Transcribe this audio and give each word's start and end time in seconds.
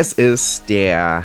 Es 0.00 0.12
ist 0.12 0.68
der 0.68 1.24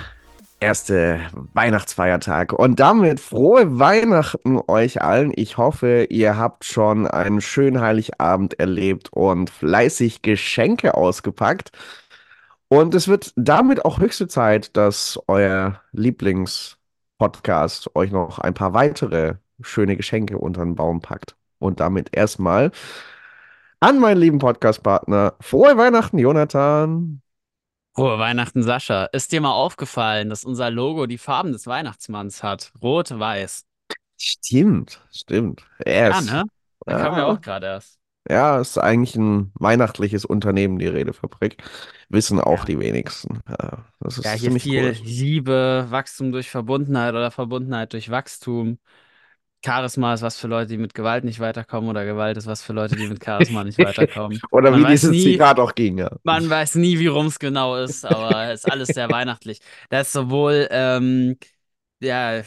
erste 0.59 1.19
Weihnachtsfeiertag 1.53 2.53
und 2.53 2.79
damit 2.79 3.19
frohe 3.19 3.77
Weihnachten 3.77 4.59
euch 4.67 4.99
allen. 4.99 5.31
Ich 5.35 5.59
hoffe, 5.59 6.07
ihr 6.09 6.39
habt 6.39 6.65
schon 6.65 7.05
einen 7.05 7.39
schönen 7.39 7.81
Heiligabend 7.81 8.59
erlebt 8.59 9.13
und 9.13 9.51
fleißig 9.51 10.23
Geschenke 10.23 10.95
ausgepackt. 10.95 11.69
Und 12.67 12.95
es 12.95 13.07
wird 13.07 13.31
damit 13.35 13.85
auch 13.85 13.99
höchste 13.99 14.27
Zeit, 14.27 14.75
dass 14.75 15.19
euer 15.27 15.79
Lieblingspodcast 15.91 17.95
euch 17.95 18.11
noch 18.11 18.39
ein 18.39 18.55
paar 18.55 18.73
weitere 18.73 19.35
schöne 19.61 19.95
Geschenke 19.95 20.39
unter 20.39 20.65
den 20.65 20.73
Baum 20.73 20.99
packt. 20.99 21.35
Und 21.59 21.79
damit 21.79 22.17
erstmal 22.17 22.71
an 23.79 23.99
meinen 23.99 24.17
lieben 24.17 24.39
Podcastpartner. 24.39 25.35
Frohe 25.41 25.77
Weihnachten, 25.77 26.17
Jonathan. 26.17 27.21
Frohe 27.95 28.17
Weihnachten, 28.19 28.61
Sascha. 28.63 29.05
Ist 29.05 29.31
dir 29.31 29.41
mal 29.41 29.51
aufgefallen, 29.53 30.29
dass 30.29 30.43
unser 30.45 30.69
Logo 30.71 31.05
die 31.07 31.17
Farben 31.17 31.51
des 31.53 31.65
Weihnachtsmanns 31.67 32.43
hat? 32.43 32.71
Rot, 32.81 33.17
weiß. 33.17 33.65
Stimmt, 34.17 35.01
stimmt. 35.11 35.65
Er 35.79 36.11
Ja, 36.11 36.21
ist, 36.21 36.21
ne? 36.21 36.43
Da 36.85 36.95
kam 36.95 37.15
ja 37.17 37.25
ja, 37.25 37.33
auch 37.33 37.41
gerade 37.41 37.67
erst. 37.67 37.99
ja, 38.29 38.59
ist 38.61 38.77
eigentlich 38.77 39.15
ein 39.17 39.51
weihnachtliches 39.55 40.25
Unternehmen, 40.25 40.79
die 40.79 40.87
Redefabrik. 40.87 41.63
Wissen 42.09 42.39
auch 42.41 42.65
Ja. 42.65 42.65
die 42.65 42.79
wenigsten. 42.79 43.41
Ja, 43.49 43.85
das 43.99 44.17
Ja, 44.23 44.31
ist 44.33 44.37
hier 44.37 44.41
ziemlich 44.41 44.69
viel 44.69 44.75
cool. 44.75 44.97
Liebe, 45.03 45.87
Wachstum 45.89 46.31
durch 46.31 46.49
Verbundenheit 46.49 47.13
oder 47.13 47.29
Verbundenheit 47.29 47.91
durch 47.91 48.09
Wachstum. 48.09 48.79
Charisma 49.65 50.13
ist 50.13 50.21
was 50.21 50.37
für 50.37 50.47
Leute, 50.47 50.67
die 50.67 50.77
mit 50.77 50.93
Gewalt 50.93 51.23
nicht 51.23 51.39
weiterkommen 51.39 51.89
oder 51.89 52.05
Gewalt 52.05 52.37
ist 52.37 52.47
was 52.47 52.61
für 52.61 52.73
Leute, 52.73 52.95
die 52.95 53.07
mit 53.07 53.23
Charisma 53.23 53.63
nicht 53.63 53.77
weiterkommen. 53.79 54.39
Oder 54.51 54.71
Man 54.71 54.83
wie 54.83 54.87
dieses 54.87 55.11
nie, 55.11 55.23
Zitat 55.23 55.59
auch 55.59 55.73
ging, 55.73 55.97
ja. 55.97 56.11
man 56.23 56.49
weiß 56.49 56.75
nie, 56.75 56.99
wie 56.99 57.07
rum 57.07 57.27
es 57.27 57.39
genau 57.39 57.77
ist, 57.77 58.05
aber 58.05 58.43
es 58.51 58.65
ist 58.65 58.71
alles 58.71 58.89
sehr 58.89 59.09
weihnachtlich. 59.09 59.59
Da 59.89 60.01
ist 60.01 60.11
sowohl, 60.11 60.67
ähm, 60.69 61.37
ja, 62.01 62.41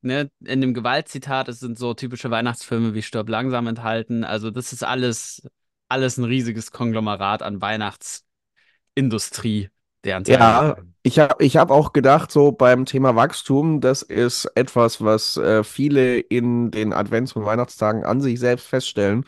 ne, 0.00 0.30
in 0.44 0.60
dem 0.60 0.74
Gewaltzitat, 0.74 1.48
es 1.48 1.60
sind 1.60 1.78
so 1.78 1.94
typische 1.94 2.30
Weihnachtsfilme 2.30 2.94
wie 2.94 3.02
Stirb 3.02 3.28
langsam 3.28 3.66
enthalten. 3.66 4.24
Also 4.24 4.50
das 4.50 4.72
ist 4.72 4.82
alles, 4.82 5.46
alles 5.88 6.18
ein 6.18 6.24
riesiges 6.24 6.72
Konglomerat 6.72 7.42
an 7.42 7.60
Weihnachtsindustrie, 7.60 9.68
deren 10.04 10.24
Teil 10.24 10.50
wir 10.50 10.60
Ja, 10.60 10.76
ich 11.02 11.18
habe 11.18 11.42
ich 11.44 11.56
hab 11.56 11.70
auch 11.70 11.92
gedacht, 11.92 12.30
so 12.30 12.52
beim 12.52 12.84
Thema 12.86 13.16
Wachstum, 13.16 13.80
das 13.80 14.02
ist 14.02 14.46
etwas, 14.54 15.02
was 15.02 15.36
äh, 15.36 15.64
viele 15.64 16.18
in 16.20 16.70
den 16.70 16.92
Advents- 16.92 17.32
und 17.34 17.44
Weihnachtstagen 17.44 18.04
an 18.04 18.20
sich 18.20 18.38
selbst 18.38 18.66
feststellen 18.68 19.24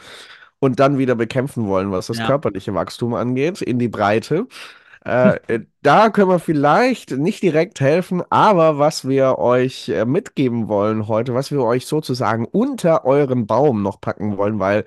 und 0.61 0.81
dann 0.81 0.99
wieder 0.99 1.15
bekämpfen 1.17 1.67
wollen, 1.69 1.91
was 1.93 2.07
das 2.09 2.19
Ja. 2.19 2.27
körperliche 2.27 2.75
Wachstum 2.75 3.15
angeht, 3.15 3.61
in 3.63 3.79
die 3.81 3.89
Breite. 3.89 4.47
Äh, 5.07 5.37
äh, 5.49 5.61
da 5.83 6.11
können 6.11 6.31
wir 6.31 6.39
vielleicht 6.41 7.13
nicht 7.13 7.43
direkt 7.43 7.81
helfen, 7.81 8.23
aber 8.31 8.79
was 8.79 9.07
wir 9.09 9.39
euch 9.39 9.89
äh, 9.91 10.05
mitgeben 10.07 10.69
wollen 10.69 11.09
heute, 11.09 11.35
was 11.35 11.51
wir 11.53 11.63
euch 11.63 11.87
sozusagen 11.87 12.47
unter 12.47 13.05
euren 13.05 13.47
Baum 13.47 13.83
noch 13.83 14.01
packen 14.01 14.39
wollen, 14.39 14.59
weil 14.61 14.85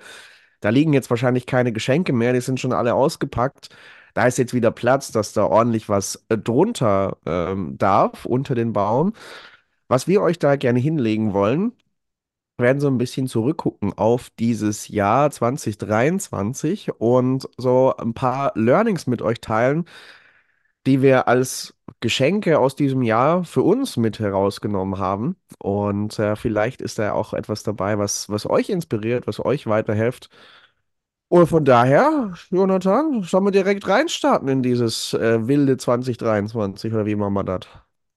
da 0.60 0.70
liegen 0.70 0.92
jetzt 0.92 1.10
wahrscheinlich 1.10 1.46
keine 1.46 1.72
Geschenke 1.72 2.12
mehr, 2.12 2.32
die 2.32 2.40
sind 2.40 2.60
schon 2.60 2.72
alle 2.72 2.94
ausgepackt. 2.94 3.68
Da 4.14 4.26
ist 4.26 4.38
jetzt 4.38 4.54
wieder 4.54 4.70
Platz, 4.70 5.12
dass 5.12 5.32
da 5.32 5.44
ordentlich 5.44 5.88
was 5.88 6.24
äh, 6.28 6.38
drunter 6.38 7.16
ähm, 7.26 7.76
darf, 7.78 8.24
unter 8.26 8.54
den 8.54 8.72
Baum. 8.72 9.12
Was 9.88 10.08
wir 10.08 10.22
euch 10.22 10.38
da 10.38 10.56
gerne 10.56 10.80
hinlegen 10.80 11.32
wollen, 11.34 11.72
werden 12.58 12.80
so 12.80 12.88
ein 12.88 12.98
bisschen 12.98 13.28
zurückgucken 13.28 13.92
auf 13.96 14.30
dieses 14.38 14.88
Jahr 14.88 15.30
2023 15.30 16.92
und 17.00 17.48
so 17.56 17.94
ein 17.96 18.14
paar 18.14 18.52
Learnings 18.56 19.06
mit 19.06 19.22
euch 19.22 19.40
teilen, 19.40 19.86
die 20.86 21.02
wir 21.02 21.28
als 21.28 21.74
Geschenke 22.00 22.58
aus 22.58 22.76
diesem 22.76 23.02
Jahr 23.02 23.44
für 23.44 23.62
uns 23.62 23.96
mit 23.96 24.18
herausgenommen 24.20 24.98
haben. 24.98 25.36
Und 25.58 26.18
äh, 26.18 26.36
vielleicht 26.36 26.80
ist 26.82 26.98
da 26.98 27.12
auch 27.12 27.34
etwas 27.34 27.62
dabei, 27.62 27.98
was, 27.98 28.28
was 28.28 28.48
euch 28.48 28.68
inspiriert, 28.70 29.26
was 29.26 29.44
euch 29.44 29.66
weiterhilft. 29.66 30.30
Und 31.28 31.46
von 31.46 31.64
daher, 31.64 32.34
Jonathan, 32.50 33.22
sollen 33.22 33.44
wir 33.44 33.50
direkt 33.50 33.86
reinstarten 33.86 34.48
in 34.48 34.62
dieses 34.62 35.12
äh, 35.14 35.46
wilde 35.46 35.76
2023 35.76 36.92
oder 36.92 37.06
wie 37.06 37.14
machen 37.16 37.34
wir 37.34 37.44
das? 37.44 37.66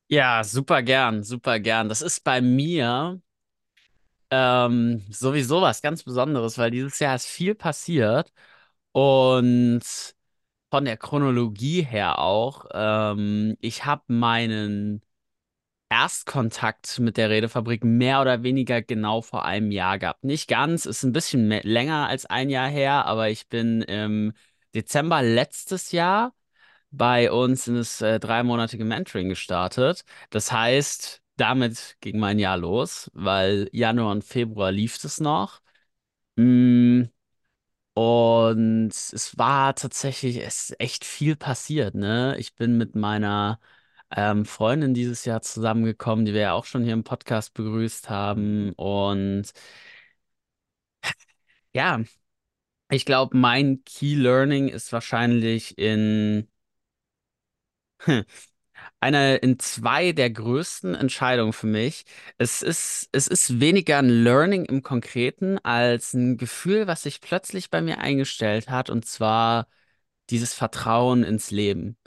Ja, 0.09 0.43
super 0.43 0.83
gern, 0.83 1.23
super 1.23 1.59
gern. 1.59 1.87
Das 1.89 2.01
ist 2.01 2.23
bei 2.23 2.41
mir 2.41 3.21
ähm, 4.29 5.03
sowieso 5.09 5.61
was 5.61 5.81
ganz 5.81 6.03
Besonderes, 6.03 6.57
weil 6.57 6.71
dieses 6.71 6.99
Jahr 6.99 7.15
ist 7.15 7.25
viel 7.27 7.55
passiert 7.55 8.31
und 8.91 9.81
von 10.71 10.85
der 10.85 10.97
Chronologie 10.97 11.83
her 11.83 12.19
auch. 12.19 12.65
Ähm, 12.73 13.57
ich 13.61 13.85
habe 13.85 14.03
meinen 14.07 15.01
Erstkontakt 15.91 16.99
mit 16.99 17.17
der 17.17 17.29
Redefabrik 17.29 17.83
mehr 17.83 18.21
oder 18.21 18.43
weniger 18.43 18.81
genau 18.81 19.21
vor 19.21 19.43
einem 19.45 19.71
Jahr 19.71 19.99
gehabt. 19.99 20.23
Nicht 20.23 20.47
ganz, 20.47 20.85
ist 20.85 21.03
ein 21.03 21.11
bisschen 21.11 21.49
mehr, 21.49 21.63
länger 21.63 22.07
als 22.07 22.25
ein 22.25 22.49
Jahr 22.49 22.69
her, 22.69 23.05
aber 23.05 23.29
ich 23.29 23.49
bin 23.49 23.81
im 23.81 24.33
Dezember 24.73 25.21
letztes 25.21 25.91
Jahr 25.91 26.33
bei 26.91 27.31
uns 27.31 27.67
in 27.67 27.75
das 27.75 28.01
äh, 28.01 28.19
dreimonatige 28.19 28.85
Mentoring 28.85 29.29
gestartet. 29.29 30.05
Das 30.29 30.51
heißt, 30.51 31.21
damit 31.37 31.97
ging 32.01 32.19
mein 32.19 32.39
Jahr 32.39 32.57
los, 32.57 33.11
weil 33.13 33.69
Januar 33.73 34.11
und 34.11 34.23
Februar 34.23 34.71
lief 34.71 35.03
es 35.03 35.19
noch. 35.19 35.61
Mm, 36.37 37.03
und 37.93 38.89
es 38.91 39.37
war 39.37 39.75
tatsächlich, 39.75 40.37
es 40.37 40.69
ist 40.71 40.79
echt 40.79 41.05
viel 41.05 41.35
passiert, 41.35 41.95
ne? 41.95 42.35
Ich 42.39 42.55
bin 42.55 42.77
mit 42.77 42.95
meiner 42.95 43.59
ähm, 44.15 44.45
Freundin 44.45 44.93
dieses 44.93 45.25
Jahr 45.25 45.41
zusammengekommen, 45.41 46.25
die 46.25 46.33
wir 46.33 46.41
ja 46.41 46.53
auch 46.53 46.65
schon 46.65 46.83
hier 46.83 46.93
im 46.93 47.03
Podcast 47.03 47.53
begrüßt 47.53 48.09
haben. 48.09 48.73
Und 48.73 49.51
ja, 51.73 52.01
ich 52.91 53.05
glaube, 53.05 53.37
mein 53.37 53.83
Key 53.85 54.15
Learning 54.15 54.69
ist 54.69 54.93
wahrscheinlich 54.93 55.77
in 55.77 56.49
einer, 58.99 59.43
in 59.43 59.59
zwei 59.59 60.11
der 60.13 60.29
größten 60.31 60.95
Entscheidungen 60.95 61.53
für 61.53 61.67
mich. 61.67 62.05
Es 62.37 62.61
ist, 62.61 63.09
es 63.11 63.27
ist 63.27 63.59
weniger 63.59 63.99
ein 63.99 64.09
Learning 64.09 64.65
im 64.65 64.83
Konkreten 64.83 65.59
als 65.59 66.13
ein 66.13 66.37
Gefühl, 66.37 66.87
was 66.87 67.03
sich 67.03 67.21
plötzlich 67.21 67.69
bei 67.69 67.81
mir 67.81 67.99
eingestellt 67.99 68.69
hat, 68.69 68.89
und 68.89 69.05
zwar 69.05 69.67
dieses 70.29 70.53
Vertrauen 70.53 71.23
ins 71.23 71.51
Leben. 71.51 71.97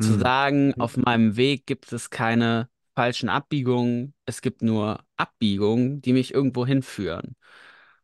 Zu 0.00 0.14
Hm. 0.14 0.20
sagen, 0.20 0.74
auf 0.78 0.96
meinem 0.96 1.36
Weg 1.36 1.66
gibt 1.66 1.92
es 1.92 2.10
keine 2.10 2.68
falschen 2.94 3.28
Abbiegungen, 3.28 4.14
es 4.26 4.42
gibt 4.42 4.62
nur 4.62 5.04
Abbiegungen, 5.16 6.00
die 6.02 6.12
mich 6.12 6.34
irgendwo 6.34 6.66
hinführen. 6.66 7.36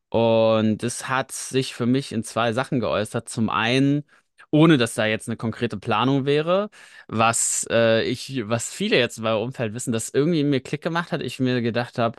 Und 0.09 0.79
das 0.83 1.09
hat 1.09 1.33
sich 1.33 1.75
für 1.75 1.87
mich 1.87 2.13
in 2.13 2.23
zwei 2.25 2.53
Sachen 2.53 2.81
geäußert. 2.81 3.29
Zum 3.29 3.51
einen, 3.51 4.05
ohne 4.51 4.79
dass 4.79 4.95
da 4.95 5.07
jetzt 5.07 5.29
eine 5.29 5.37
konkrete 5.37 5.77
Planung 5.79 6.25
wäre, 6.27 6.71
was 7.09 7.67
äh, 7.71 8.03
ich, 8.05 8.49
was 8.49 8.73
viele 8.73 8.97
jetzt 8.99 9.19
in 9.19 9.25
meinem 9.25 9.43
Umfeld 9.43 9.75
wissen, 9.75 9.93
dass 9.93 10.11
irgendwie 10.11 10.45
mir 10.45 10.61
Klick 10.61 10.83
gemacht 10.83 11.11
hat, 11.13 11.23
ich 11.23 11.41
mir 11.41 11.61
gedacht 11.63 11.99
habe, 11.99 12.19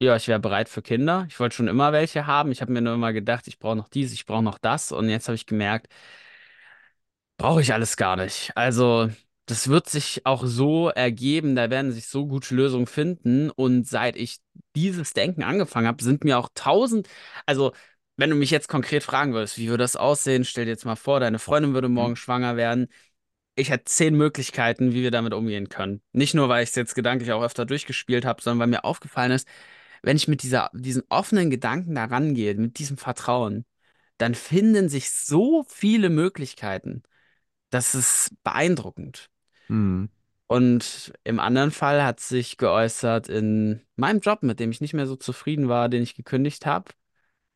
ja, 0.00 0.16
ich 0.16 0.28
wäre 0.28 0.38
bereit 0.40 0.68
für 0.68 0.82
Kinder. 0.82 1.26
Ich 1.28 1.40
wollte 1.40 1.56
schon 1.56 1.68
immer 1.68 1.92
welche 1.92 2.26
haben. 2.26 2.52
Ich 2.52 2.60
habe 2.62 2.72
mir 2.72 2.80
nur 2.82 2.94
immer 2.94 3.12
gedacht, 3.12 3.48
ich 3.48 3.58
brauche 3.58 3.76
noch 3.76 3.88
dies, 3.88 4.12
ich 4.12 4.26
brauche 4.26 4.42
noch 4.42 4.58
das. 4.58 4.92
Und 4.92 5.08
jetzt 5.08 5.28
habe 5.28 5.34
ich 5.36 5.46
gemerkt, 5.46 5.88
Brauche 7.38 7.62
ich 7.62 7.72
alles 7.72 7.96
gar 7.96 8.16
nicht. 8.16 8.50
Also, 8.56 9.10
das 9.46 9.68
wird 9.68 9.88
sich 9.88 10.26
auch 10.26 10.44
so 10.44 10.88
ergeben, 10.88 11.54
da 11.54 11.70
werden 11.70 11.92
sich 11.92 12.08
so 12.08 12.26
gute 12.26 12.54
Lösungen 12.54 12.86
finden. 12.86 13.50
Und 13.50 13.86
seit 13.86 14.16
ich 14.16 14.38
dieses 14.74 15.12
Denken 15.14 15.44
angefangen 15.44 15.86
habe, 15.86 16.02
sind 16.02 16.24
mir 16.24 16.38
auch 16.38 16.48
tausend, 16.54 17.08
also, 17.46 17.72
wenn 18.16 18.30
du 18.30 18.36
mich 18.36 18.50
jetzt 18.50 18.68
konkret 18.68 19.04
fragen 19.04 19.32
würdest, 19.34 19.58
wie 19.58 19.68
würde 19.68 19.84
das 19.84 19.94
aussehen? 19.96 20.44
Stell 20.44 20.64
dir 20.64 20.72
jetzt 20.72 20.84
mal 20.84 20.96
vor, 20.96 21.20
deine 21.20 21.38
Freundin 21.38 21.74
würde 21.74 21.88
morgen 21.88 22.16
schwanger 22.16 22.56
werden. 22.56 22.88
Ich 23.56 23.70
hätte 23.70 23.84
zehn 23.84 24.16
Möglichkeiten, 24.16 24.92
wie 24.92 25.02
wir 25.02 25.10
damit 25.12 25.34
umgehen 25.34 25.68
können. 25.68 26.02
Nicht 26.12 26.34
nur, 26.34 26.48
weil 26.48 26.64
ich 26.64 26.70
es 26.70 26.76
jetzt 26.76 26.94
gedanklich 26.96 27.32
auch 27.32 27.42
öfter 27.44 27.66
durchgespielt 27.66 28.24
habe, 28.24 28.42
sondern 28.42 28.60
weil 28.60 28.66
mir 28.68 28.84
aufgefallen 28.84 29.32
ist, 29.32 29.48
wenn 30.02 30.16
ich 30.16 30.28
mit 30.28 30.42
dieser, 30.42 30.70
diesen 30.74 31.04
offenen 31.10 31.50
Gedanken 31.50 31.94
da 31.96 32.06
rangehe, 32.06 32.54
mit 32.56 32.78
diesem 32.78 32.98
Vertrauen, 32.98 33.66
dann 34.18 34.34
finden 34.34 34.88
sich 34.88 35.10
so 35.12 35.64
viele 35.68 36.10
Möglichkeiten. 36.10 37.02
Das 37.70 37.94
ist 37.94 38.30
beeindruckend. 38.42 39.30
Hm. 39.68 40.08
Und 40.46 41.12
im 41.24 41.40
anderen 41.40 41.70
Fall 41.70 42.02
hat 42.02 42.20
sich 42.20 42.56
geäußert 42.56 43.28
in 43.28 43.82
meinem 43.96 44.20
Job, 44.20 44.42
mit 44.42 44.60
dem 44.60 44.70
ich 44.70 44.80
nicht 44.80 44.94
mehr 44.94 45.06
so 45.06 45.14
zufrieden 45.14 45.68
war, 45.68 45.90
den 45.90 46.02
ich 46.02 46.14
gekündigt 46.14 46.64
habe 46.64 46.92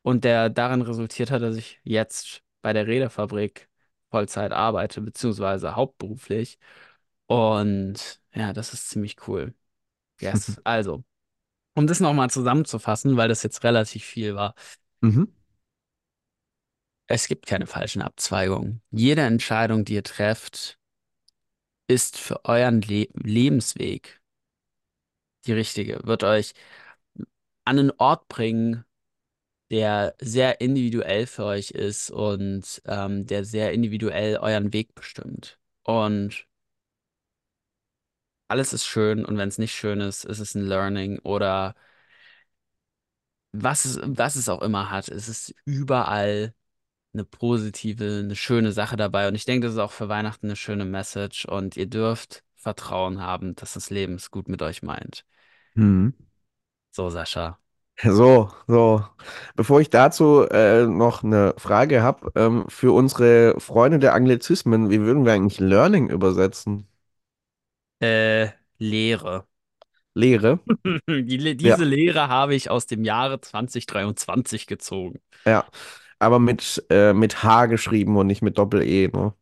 und 0.03 0.25
der 0.25 0.51
darin 0.51 0.83
resultiert 0.83 1.31
hat, 1.31 1.41
dass 1.41 1.57
ich 1.57 1.81
jetzt 1.85 2.43
bei 2.61 2.75
der 2.75 2.87
Redefabrik 2.87 3.71
Vollzeit 4.11 4.53
arbeite, 4.53 5.01
beziehungsweise 5.01 5.75
hauptberuflich. 5.75 6.59
Und 7.27 8.21
ja, 8.35 8.53
das 8.53 8.75
ist 8.75 8.91
ziemlich 8.91 9.17
cool. 9.27 9.55
Yes. 10.21 10.61
Also, 10.65 11.03
um 11.75 11.87
das 11.87 12.01
nochmal 12.01 12.29
zusammenzufassen, 12.29 13.17
weil 13.17 13.29
das 13.29 13.43
jetzt 13.43 13.65
relativ 13.65 14.05
viel 14.05 14.35
war. 14.35 14.55
Mhm. 15.01 15.33
Es 17.13 17.29
gibt 17.29 17.45
keine 17.45 17.67
falschen 17.67 18.01
Abzweigungen. 18.01 18.81
Jede 18.91 19.21
Entscheidung, 19.21 19.85
die 19.85 19.97
ihr 19.97 20.03
trefft, 20.03 20.79
ist 21.87 22.17
für 22.17 22.47
euren 22.47 22.81
Le 22.81 23.07
Lebensweg 23.13 24.23
die 25.45 25.53
richtige, 25.53 26.01
wird 26.05 26.25
euch 26.25 26.55
an 27.67 27.79
einen 27.79 27.93
Ort 27.99 28.29
bringen, 28.29 28.87
der 29.71 30.15
sehr 30.21 30.63
individuell 30.63 31.27
für 31.27 31.45
euch 31.45 31.73
ist 31.73 32.11
und 32.11 32.81
ähm, 32.87 33.27
der 33.27 33.45
sehr 33.45 33.73
individuell 33.75 34.39
euren 34.39 34.73
Weg 34.73 34.95
bestimmt. 34.95 35.59
Und 35.83 36.47
alles 38.49 38.73
ist 38.73 38.87
schön 38.87 39.25
und 39.25 39.37
wenn 39.39 39.49
es 39.49 39.59
nicht 39.59 39.75
schön 39.75 40.01
ist, 40.01 40.25
ist 40.25 40.39
es 40.39 40.55
ein 40.55 40.67
Learning 40.67 41.19
oder 41.21 41.75
was 43.53 43.85
es, 43.85 43.99
was 44.03 44.37
es 44.37 44.49
auch 44.49 44.63
immer 44.63 44.91
hat. 44.91 45.09
Es 45.09 45.29
ist 45.29 45.55
überall 45.65 46.55
eine 47.15 47.25
positive, 47.25 48.21
eine 48.25 48.37
schöne 48.37 48.73
Sache 48.73 48.97
dabei. 48.97 49.29
Und 49.29 49.35
ich 49.35 49.45
denke, 49.45 49.67
das 49.67 49.75
ist 49.75 49.81
auch 49.81 49.93
für 49.93 50.09
Weihnachten 50.09 50.47
eine 50.47 50.57
schöne 50.57 50.85
Message 50.85 51.45
und 51.47 51.77
ihr 51.77 51.87
dürft 51.87 52.45
Vertrauen 52.57 53.21
haben, 53.21 53.55
dass 53.57 53.75
das 53.75 53.91
Leben 53.91 54.15
es 54.15 54.31
gut 54.31 54.49
mit 54.49 54.63
euch 54.63 54.83
meint. 54.83 55.25
Hm. 55.77 56.09
So, 56.91 57.11
Sascha. 57.11 57.59
So, 58.05 58.51
so. 58.67 59.05
Bevor 59.55 59.81
ich 59.81 59.89
dazu 59.91 60.43
äh, 60.51 60.87
noch 60.87 61.23
eine 61.23 61.55
Frage 61.59 62.03
habe, 62.03 62.33
ähm, 62.35 62.65
für 62.69 62.93
unsere 62.93 63.61
Freunde 63.61 63.99
der 64.01 64.15
Anglizismen, 64.15 64.91
wie 64.91 65.01
würden 65.03 65.25
wir 65.25 65.33
eigentlich 65.33 65.61
Learning 65.61 66.09
übersetzen? 66.09 66.89
Äh, 68.01 68.51
Lehre. 68.79 69.47
Lehre? 70.15 70.59
Die, 71.09 71.57
diese 71.57 71.85
Ja, 71.85 71.85
Lehre 71.85 72.29
habe 72.29 72.55
ich 72.55 72.71
aus 72.71 72.87
dem 72.87 73.05
Jahre 73.05 73.41
2023 73.41 74.67
gezogen. 74.67 75.21
ja. 75.47 75.67
Aber 76.23 76.39
mit, 76.39 76.85
äh, 76.91 77.13
mit 77.13 77.43
H 77.43 77.67
geschrieben 77.67 78.17
und 78.17 78.27
nicht 78.29 78.43
mit 78.43 78.59
Doppel-E, 78.59 79.09
ne? 79.09 79.35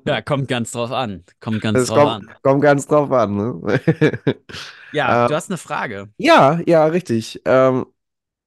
Ja, 0.07 0.23
kommt 0.23 0.49
ganz 0.49 0.73
drauf 0.73 0.91
an. 0.93 1.25
Kommt 1.41 1.61
ganz 1.61 1.85
Das 1.85 1.87
drauf 1.87 2.05
kommt, 2.05 2.21
an. 2.23 2.35
kommt 2.43 2.63
ganz 2.63 2.87
drauf 2.87 3.11
an, 3.13 3.37
ne? 3.37 3.81
Ja, 4.93 5.17
Äh, 5.27 5.27
du 5.27 5.35
hast 5.35 5.51
eine 5.51 5.59
Frage. 5.59 6.11
ja, 6.19 6.61
ja, 6.67 6.87
richtig. 6.87 7.43
Ähm, 7.47 7.87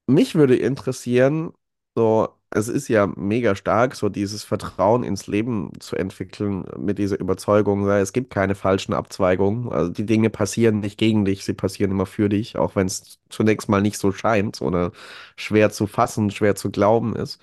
Mich 0.07 0.35
würde 0.35 0.55
interessieren, 0.57 1.53
so, 1.95 2.29
es 2.49 2.67
ist 2.69 2.87
ja 2.87 3.07
mega 3.15 3.55
stark, 3.55 3.95
so 3.95 4.09
dieses 4.09 4.43
Vertrauen 4.43 5.03
ins 5.03 5.27
Leben 5.27 5.71
zu 5.79 5.95
entwickeln 5.97 6.65
mit 6.77 6.97
dieser 6.97 7.19
Überzeugung, 7.19 7.87
es 7.89 8.13
gibt 8.13 8.29
keine 8.31 8.55
falschen 8.55 8.93
Abzweigungen. 8.93 9.71
Also 9.71 9.91
die 9.91 10.05
Dinge 10.05 10.29
passieren 10.29 10.79
nicht 10.79 10.97
gegen 10.97 11.25
dich, 11.25 11.43
sie 11.45 11.53
passieren 11.53 11.91
immer 11.91 12.05
für 12.05 12.29
dich, 12.29 12.57
auch 12.57 12.75
wenn 12.75 12.87
es 12.87 13.19
zunächst 13.29 13.69
mal 13.69 13.81
nicht 13.81 13.97
so 13.97 14.11
scheint 14.11 14.61
oder 14.61 14.91
schwer 15.35 15.71
zu 15.71 15.87
fassen, 15.87 16.31
schwer 16.31 16.55
zu 16.55 16.71
glauben 16.71 17.15
ist. 17.15 17.39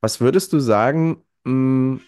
Was 0.00 0.20
würdest 0.20 0.52
du 0.52 0.60
sagen, 0.60 1.22
mh, 1.44 2.00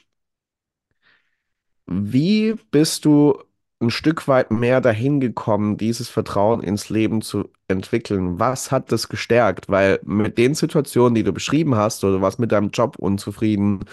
wie 1.86 2.54
bist 2.70 3.04
du 3.04 3.42
ein 3.80 3.90
Stück 3.90 4.26
weit 4.28 4.50
mehr 4.50 4.80
dahin 4.80 5.20
gekommen, 5.20 5.76
dieses 5.76 6.08
Vertrauen 6.08 6.62
ins 6.62 6.88
Leben 6.90 7.22
zu 7.22 7.48
entwickeln? 7.68 8.38
Was 8.40 8.72
hat 8.72 8.90
das 8.92 9.08
gestärkt? 9.08 9.68
Weil 9.68 10.00
mit 10.04 10.38
den 10.38 10.54
Situationen, 10.54 11.14
die 11.14 11.22
du 11.24 11.32
beschrieben 11.32 11.76
hast, 11.76 12.02
oder 12.04 12.14
du 12.16 12.22
warst 12.22 12.38
mit 12.40 12.52
deinem 12.52 12.70
Job 12.70 12.96
unzufrieden 12.98 13.84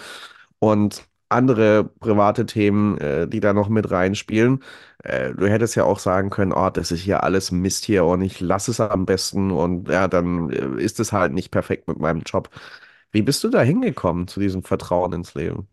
und 0.58 1.04
andere 1.28 1.84
private 1.84 2.46
Themen, 2.46 2.98
äh, 2.98 3.28
die 3.28 3.40
da 3.40 3.52
noch 3.52 3.68
mit 3.68 3.90
reinspielen, 3.90 4.62
äh, 5.02 5.32
du 5.34 5.46
hättest 5.48 5.74
ja 5.76 5.84
auch 5.84 5.98
sagen 5.98 6.30
können, 6.30 6.52
oh, 6.52 6.70
das 6.70 6.92
ist 6.92 7.00
hier 7.02 7.24
alles 7.24 7.50
Mist 7.52 7.84
hier 7.84 8.04
und 8.04 8.22
ich 8.22 8.40
lasse 8.40 8.70
es 8.70 8.80
am 8.80 9.06
besten 9.06 9.50
und 9.50 9.88
ja, 9.88 10.06
dann 10.08 10.50
äh, 10.50 10.82
ist 10.82 11.00
es 11.00 11.12
halt 11.12 11.32
nicht 11.32 11.50
perfekt 11.50 11.88
mit 11.88 11.98
meinem 11.98 12.22
Job. 12.22 12.50
Wie 13.12 13.22
bist 13.22 13.42
du 13.44 13.48
da 13.48 13.62
hingekommen 13.62 14.28
zu 14.28 14.40
diesem 14.40 14.62
Vertrauen 14.62 15.12
ins 15.12 15.34
Leben? 15.34 15.68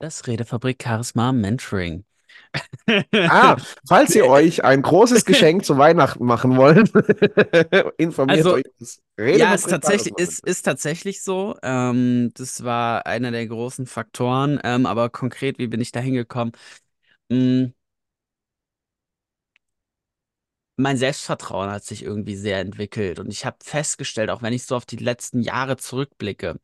Das 0.00 0.26
Redefabrik 0.26 0.82
Charisma 0.82 1.30
Mentoring. 1.32 2.04
Ah, 3.26 3.56
falls 3.86 4.14
ihr 4.14 4.26
euch 4.26 4.64
ein 4.64 4.80
großes 4.82 5.24
Geschenk 5.26 5.64
zu 5.64 5.76
Weihnachten 5.78 6.24
machen 6.24 6.56
wollt, 6.56 6.90
informiert 7.98 8.48
Also, 8.48 8.50
euch 8.50 8.64
das 8.78 9.00
ja, 9.32 9.54
ist 9.54 9.68
Redefabrik 9.68 9.70
tatsächlich, 9.70 10.18
ist, 10.18 10.40
ist 10.46 10.62
tatsächlich 10.64 11.22
so. 11.22 11.56
Ähm, 11.62 12.32
das 12.34 12.64
war 12.64 13.06
einer 13.06 13.30
der 13.32 13.46
großen 13.46 13.86
Faktoren. 13.86 14.60
Ähm, 14.64 14.86
aber 14.86 15.10
konkret, 15.10 15.58
wie 15.58 15.68
bin 15.68 15.80
ich 15.80 15.92
da 15.92 16.00
hingekommen? 16.00 16.52
Mm, 17.30 17.66
mein 20.78 20.96
Selbstvertrauen 20.96 21.70
hat 21.70 21.84
sich 21.84 22.02
irgendwie 22.04 22.36
sehr 22.36 22.60
entwickelt 22.60 23.18
und 23.18 23.30
ich 23.30 23.44
habe 23.44 23.58
festgestellt, 23.62 24.30
auch 24.30 24.42
wenn 24.42 24.52
ich 24.52 24.64
so 24.64 24.76
auf 24.76 24.86
die 24.86 24.96
letzten 24.96 25.42
Jahre 25.42 25.76
zurückblicke, 25.76 26.60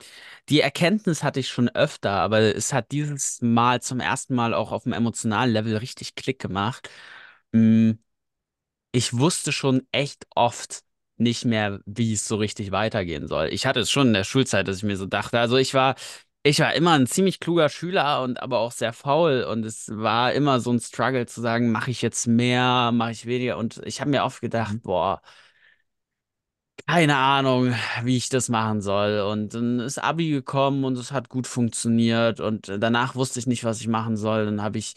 die 0.49 0.61
Erkenntnis 0.61 1.23
hatte 1.23 1.41
ich 1.41 1.49
schon 1.49 1.69
öfter, 1.71 2.11
aber 2.13 2.41
es 2.57 2.73
hat 2.73 2.93
dieses 2.93 3.43
Mal 3.43 3.83
zum 3.83 4.01
ersten 4.01 4.35
Mal 4.35 4.55
auch 4.55 4.73
auf 4.73 4.85
dem 4.85 4.93
emotionalen 4.93 5.53
Level 5.53 5.77
richtig 5.77 6.15
Klick 6.15 6.39
gemacht. 6.41 6.89
Mm, 7.53 7.93
ich 8.93 9.17
wusste 9.19 9.53
schon 9.53 9.87
echt 9.93 10.27
oft 10.35 10.83
nicht 11.17 11.45
mehr, 11.45 11.81
wie 11.87 12.13
es 12.13 12.27
so 12.27 12.37
richtig 12.37 12.71
weitergehen 12.73 13.29
soll. 13.29 13.49
Ich 13.53 13.67
hatte 13.67 13.81
es 13.81 13.91
schon 13.91 14.09
in 14.09 14.13
der 14.15 14.25
Schulzeit, 14.25 14.67
dass 14.69 14.79
ich 14.79 14.83
mir 14.83 14.97
so 14.97 15.07
dachte, 15.07 15.39
also 15.41 15.57
ich 15.57 15.75
war 15.75 15.95
ich 16.45 16.61
war 16.61 16.75
immer 16.75 16.93
ein 16.93 17.07
ziemlich 17.07 17.41
kluger 17.41 17.69
Schüler 17.71 18.23
und 18.23 18.43
aber 18.43 18.59
auch 18.61 18.73
sehr 18.73 18.93
faul 18.93 19.45
und 19.45 19.65
es 19.65 19.89
war 19.97 20.33
immer 20.35 20.61
so 20.61 20.73
ein 20.73 20.81
Struggle 20.81 21.27
zu 21.27 21.41
sagen, 21.41 21.73
mache 21.73 21.91
ich 21.91 22.03
jetzt 22.03 22.27
mehr, 22.27 22.93
mache 22.93 23.13
ich 23.13 23.27
weniger 23.27 23.59
und 23.59 23.81
ich 23.87 24.01
habe 24.01 24.11
mir 24.11 24.25
oft 24.25 24.41
gedacht, 24.43 24.75
Mhm. 24.75 24.81
boah, 24.83 25.23
keine 26.87 27.17
Ahnung, 27.17 27.75
wie 28.03 28.17
ich 28.17 28.29
das 28.29 28.49
machen 28.49 28.81
soll. 28.81 29.21
Und 29.21 29.55
dann 29.55 29.81
ist 29.81 29.99
Abi 29.99 30.31
gekommen 30.31 30.85
und 30.85 30.99
es 30.99 31.13
hat 31.13 31.29
gut 31.29 31.47
funktioniert. 31.47 32.41
Und 32.41 32.69
danach 32.79 33.15
wusste 33.15 33.39
ich 33.39 33.47
nicht, 33.47 33.65
was 33.65 33.81
ich 33.81 33.89
machen 33.89 34.17
soll. 34.17 34.45
Dann 34.47 34.63
habe 34.63 34.79
ich 34.79 34.95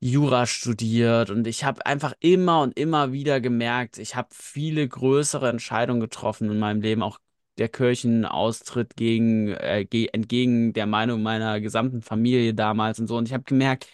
Jura 0.00 0.46
studiert 0.46 1.30
und 1.30 1.46
ich 1.46 1.64
habe 1.64 1.86
einfach 1.86 2.12
immer 2.20 2.60
und 2.62 2.78
immer 2.78 3.12
wieder 3.12 3.40
gemerkt, 3.40 3.96
ich 3.98 4.16
habe 4.16 4.28
viele 4.32 4.86
größere 4.86 5.48
Entscheidungen 5.48 6.00
getroffen 6.00 6.50
in 6.50 6.58
meinem 6.58 6.82
Leben, 6.82 7.02
auch 7.02 7.18
der 7.58 7.68
Kirchenaustritt 7.68 8.96
gegen, 8.96 9.48
äh, 9.48 9.84
ge 9.88 10.08
entgegen 10.12 10.72
der 10.72 10.86
Meinung 10.86 11.22
meiner 11.22 11.60
gesamten 11.60 12.02
Familie 12.02 12.54
damals 12.54 12.98
und 13.00 13.06
so. 13.08 13.16
Und 13.16 13.28
ich 13.28 13.34
habe 13.34 13.44
gemerkt, 13.44 13.88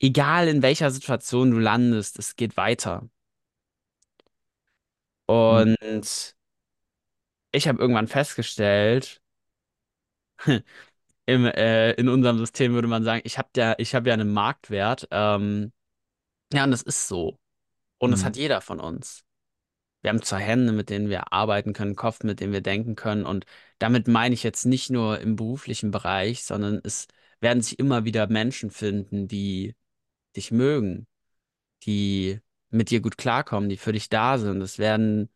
egal 0.00 0.48
in 0.48 0.60
welcher 0.62 0.90
Situation 0.90 1.50
du 1.52 1.58
landest, 1.58 2.18
es 2.18 2.36
geht 2.36 2.56
weiter. 2.58 3.08
Mhm. 5.48 5.74
Und 5.76 6.34
ich 7.52 7.68
habe 7.68 7.78
irgendwann 7.80 8.08
festgestellt, 8.08 9.20
im, 11.26 11.46
äh, 11.46 11.92
in 11.92 12.08
unserem 12.08 12.38
System 12.38 12.72
würde 12.74 12.88
man 12.88 13.04
sagen, 13.04 13.22
ich 13.24 13.38
habe 13.38 13.50
ja, 13.56 13.74
ich 13.78 13.94
habe 13.94 14.08
ja 14.08 14.14
einen 14.14 14.32
Marktwert. 14.32 15.08
Ähm, 15.10 15.72
ja, 16.52 16.64
und 16.64 16.72
das 16.72 16.82
ist 16.82 17.08
so. 17.08 17.38
Und 17.98 18.12
das 18.12 18.24
hat 18.24 18.36
Mhm. 18.36 18.40
jeder 18.42 18.60
von 18.60 18.80
uns. 18.80 19.24
Wir 20.02 20.10
haben 20.10 20.22
zwei 20.22 20.40
Hände, 20.40 20.72
mit 20.72 20.90
denen 20.90 21.08
wir 21.08 21.32
arbeiten 21.32 21.72
können, 21.72 21.96
Kopf, 21.96 22.22
mit 22.24 22.40
dem 22.40 22.52
wir 22.52 22.62
denken 22.62 22.96
können. 22.96 23.26
Und 23.26 23.44
damit 23.78 24.08
meine 24.08 24.34
ich 24.34 24.42
jetzt 24.42 24.64
nicht 24.64 24.90
nur 24.90 25.20
im 25.20 25.36
beruflichen 25.36 25.90
Bereich, 25.90 26.44
sondern 26.44 26.80
es 26.84 27.06
werden 27.40 27.62
sich 27.62 27.78
immer 27.78 28.04
wieder 28.04 28.26
Menschen 28.28 28.70
finden, 28.70 29.28
die 29.28 29.74
dich 30.36 30.50
mögen, 30.50 31.06
die 31.84 32.40
mit 32.70 32.90
dir 32.90 33.00
gut 33.00 33.18
klarkommen, 33.18 33.68
die 33.68 33.76
für 33.76 33.92
dich 33.92 34.08
da 34.08 34.38
sind. 34.38 34.62
Es 34.62 34.78
werden 34.78 35.30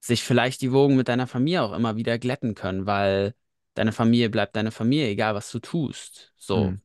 sich 0.00 0.22
vielleicht 0.22 0.62
die 0.62 0.72
Wogen 0.72 0.96
mit 0.96 1.08
deiner 1.08 1.26
Familie 1.26 1.62
auch 1.62 1.72
immer 1.72 1.96
wieder 1.96 2.18
glätten 2.18 2.54
können, 2.54 2.86
weil 2.86 3.34
deine 3.74 3.92
Familie 3.92 4.30
bleibt 4.30 4.56
deine 4.56 4.72
Familie, 4.72 5.08
egal 5.08 5.34
was 5.34 5.50
du 5.50 5.58
tust. 5.58 6.32
So. 6.36 6.72
Mhm. 6.72 6.80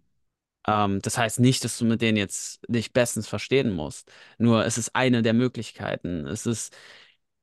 Ähm, 0.68 1.02
das 1.02 1.18
heißt 1.18 1.40
nicht, 1.40 1.64
dass 1.64 1.78
du 1.78 1.86
mit 1.86 2.02
denen 2.02 2.18
jetzt 2.18 2.62
dich 2.68 2.94
bestens 2.94 3.28
verstehen 3.28 3.72
musst. 3.74 4.12
Nur 4.38 4.66
es 4.66 4.78
ist 4.78 4.96
eine 4.96 5.22
der 5.22 5.34
Möglichkeiten. 5.34 6.26
Es 6.28 6.46
ist 6.46 6.76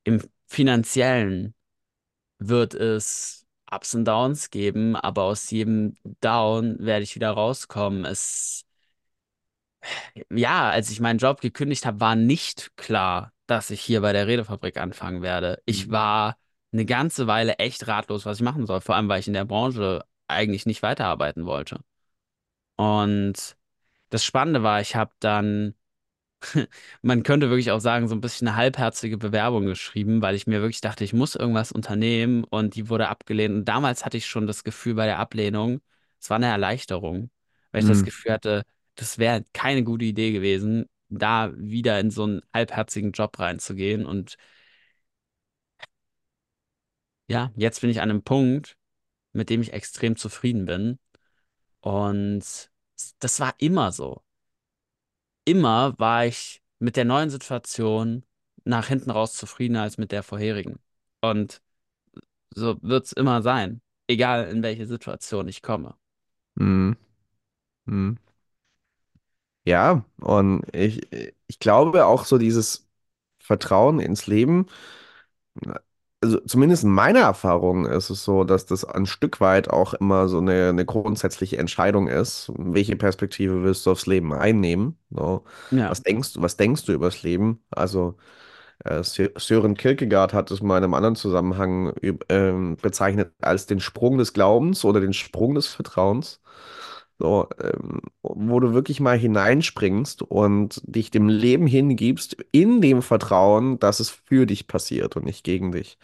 im 0.04 0.22
Finanziellen 0.46 1.54
wird 2.38 2.74
es 2.74 3.46
Ups 3.70 3.94
und 3.94 4.04
Downs 4.06 4.50
geben, 4.50 4.96
aber 4.96 5.24
aus 5.24 5.50
jedem 5.50 5.96
Down 6.20 6.76
werde 6.80 7.04
ich 7.04 7.14
wieder 7.16 7.30
rauskommen. 7.32 8.04
Es 8.04 8.66
ja, 10.30 10.70
als 10.70 10.90
ich 10.90 11.00
meinen 11.00 11.18
Job 11.18 11.40
gekündigt 11.40 11.86
habe, 11.86 12.00
war 12.00 12.16
nicht 12.16 12.76
klar, 12.76 13.32
dass 13.46 13.70
ich 13.70 13.80
hier 13.80 14.00
bei 14.00 14.12
der 14.12 14.26
Redefabrik 14.26 14.76
anfangen 14.78 15.22
werde. 15.22 15.62
Ich 15.66 15.88
Mhm. 15.88 15.92
war 15.92 16.36
eine 16.72 16.84
ganze 16.86 17.26
Weile 17.26 17.58
echt 17.58 17.86
ratlos, 17.88 18.24
was 18.26 18.38
ich 18.38 18.42
machen 18.42 18.66
soll, 18.66 18.80
vor 18.80 18.96
allem 18.96 19.08
weil 19.08 19.20
ich 19.20 19.26
in 19.28 19.34
der 19.34 19.44
Branche 19.44 20.04
eigentlich 20.28 20.66
nicht 20.66 20.82
weiterarbeiten 20.82 21.44
wollte. 21.46 21.80
Und 22.82 23.56
das 24.10 24.24
Spannende 24.24 24.62
war, 24.62 24.80
ich 24.80 24.96
habe 24.96 25.12
dann, 25.20 25.74
man 27.02 27.22
könnte 27.24 27.50
wirklich 27.50 27.70
auch 27.72 27.80
sagen, 27.80 28.08
so 28.08 28.14
ein 28.16 28.20
bisschen 28.22 28.48
eine 28.48 28.56
halbherzige 28.58 29.18
Bewerbung 29.18 29.66
geschrieben, 29.66 30.22
weil 30.22 30.34
ich 30.36 30.46
mir 30.46 30.60
wirklich 30.62 30.80
dachte, 30.82 31.04
ich 31.04 31.12
muss 31.14 31.36
irgendwas 31.36 31.72
unternehmen 31.72 32.44
und 32.44 32.76
die 32.76 32.88
wurde 32.90 33.08
abgelehnt. 33.08 33.54
Und 33.56 33.66
damals 33.66 34.04
hatte 34.04 34.16
ich 34.18 34.26
schon 34.26 34.46
das 34.46 34.64
Gefühl 34.64 34.94
bei 34.94 35.06
der 35.06 35.18
Ablehnung, 35.20 35.80
es 36.20 36.30
war 36.30 36.36
eine 36.36 36.46
Erleichterung, 36.48 37.30
weil 37.72 37.80
ich 37.80 37.86
das 37.86 38.02
Mhm. 38.02 38.04
Gefühl 38.04 38.32
hatte, 38.34 38.64
das 38.96 39.18
wäre 39.18 39.44
keine 39.52 39.84
gute 39.84 40.04
Idee 40.06 40.32
gewesen, 40.32 40.86
da 41.10 41.52
wieder 41.56 42.00
in 42.00 42.10
so 42.10 42.24
einen 42.24 42.42
halbherzigen 42.54 43.12
Job 43.12 43.38
reinzugehen. 43.38 44.06
Und 44.06 44.36
ja, 47.28 47.52
jetzt 47.56 47.80
bin 47.80 47.90
ich 47.90 48.00
an 48.00 48.10
einem 48.10 48.22
Punkt, 48.24 48.76
mit 49.34 49.50
dem 49.50 49.62
ich 49.62 49.74
extrem 49.74 50.16
zufrieden 50.16 50.66
bin. 50.66 51.00
Und 51.80 52.71
das 53.18 53.40
war 53.40 53.54
immer 53.58 53.92
so. 53.92 54.22
Immer 55.44 55.98
war 55.98 56.26
ich 56.26 56.62
mit 56.78 56.96
der 56.96 57.04
neuen 57.04 57.30
Situation 57.30 58.24
nach 58.64 58.88
hinten 58.88 59.10
raus 59.10 59.34
zufriedener 59.34 59.82
als 59.82 59.98
mit 59.98 60.12
der 60.12 60.22
vorherigen. 60.22 60.78
Und 61.20 61.60
so 62.54 62.76
wird 62.82 63.06
es 63.06 63.12
immer 63.12 63.42
sein, 63.42 63.80
egal 64.06 64.48
in 64.48 64.62
welche 64.62 64.86
Situation 64.86 65.48
ich 65.48 65.62
komme. 65.62 65.96
Mhm. 66.56 66.96
Mhm. 67.86 68.18
Ja, 69.64 70.04
und 70.20 70.64
ich, 70.74 71.00
ich 71.46 71.58
glaube 71.60 72.06
auch 72.06 72.24
so 72.24 72.36
dieses 72.38 72.88
Vertrauen 73.38 74.00
ins 74.00 74.26
Leben, 74.26 74.66
also 76.22 76.38
zumindest 76.40 76.84
in 76.84 76.90
meiner 76.90 77.20
Erfahrung 77.20 77.86
ist 77.86 78.10
es 78.10 78.24
so, 78.24 78.44
dass 78.44 78.66
das 78.66 78.84
ein 78.84 79.06
Stück 79.06 79.40
weit 79.40 79.68
auch 79.70 79.94
immer 79.94 80.28
so 80.28 80.38
eine, 80.38 80.68
eine 80.70 80.84
grundsätzliche 80.86 81.58
Entscheidung 81.58 82.08
ist. 82.08 82.52
Welche 82.56 82.96
Perspektive 82.96 83.62
willst 83.64 83.86
du 83.86 83.90
aufs 83.92 84.06
Leben 84.06 84.32
einnehmen? 84.32 84.98
So, 85.10 85.44
Ja, 85.70 85.88
was 85.88 86.02
denkst 86.02 86.34
du, 86.34 86.42
was 86.42 86.56
denkst 86.56 86.84
du 86.86 86.92
übers 86.92 87.22
Leben? 87.22 87.62
Also 87.70 88.16
äh, 88.84 89.00
Sö- 89.02 89.38
Søren 89.38 89.76
Kierkegaard 89.76 90.34
hat 90.34 90.50
es 90.50 90.62
mal 90.62 90.78
in 90.78 90.84
einem 90.84 90.94
anderen 90.94 91.16
Zusammenhang 91.16 91.94
ähm, 92.28 92.76
bezeichnet 92.82 93.32
als 93.42 93.66
den 93.66 93.80
Sprung 93.80 94.18
des 94.18 94.32
Glaubens 94.34 94.84
oder 94.84 95.00
den 95.00 95.12
Sprung 95.14 95.54
des 95.56 95.68
Vertrauens. 95.68 96.40
So, 97.22 97.48
ähm, 97.62 98.00
wo 98.22 98.58
du 98.60 98.74
wirklich 98.74 99.00
mal 99.00 99.16
hineinspringst 99.18 100.22
und 100.22 100.82
dich 100.84 101.10
dem 101.12 101.28
Leben 101.28 101.68
hingibst, 101.68 102.36
in 102.52 102.80
dem 102.80 103.02
Vertrauen, 103.02 103.78
dass 103.78 104.00
es 104.00 104.10
für 104.10 104.46
dich 104.46 104.66
passiert 104.66 105.16
und 105.16 105.24
nicht 105.24 105.44
gegen 105.44 105.72
dich. 105.72 105.98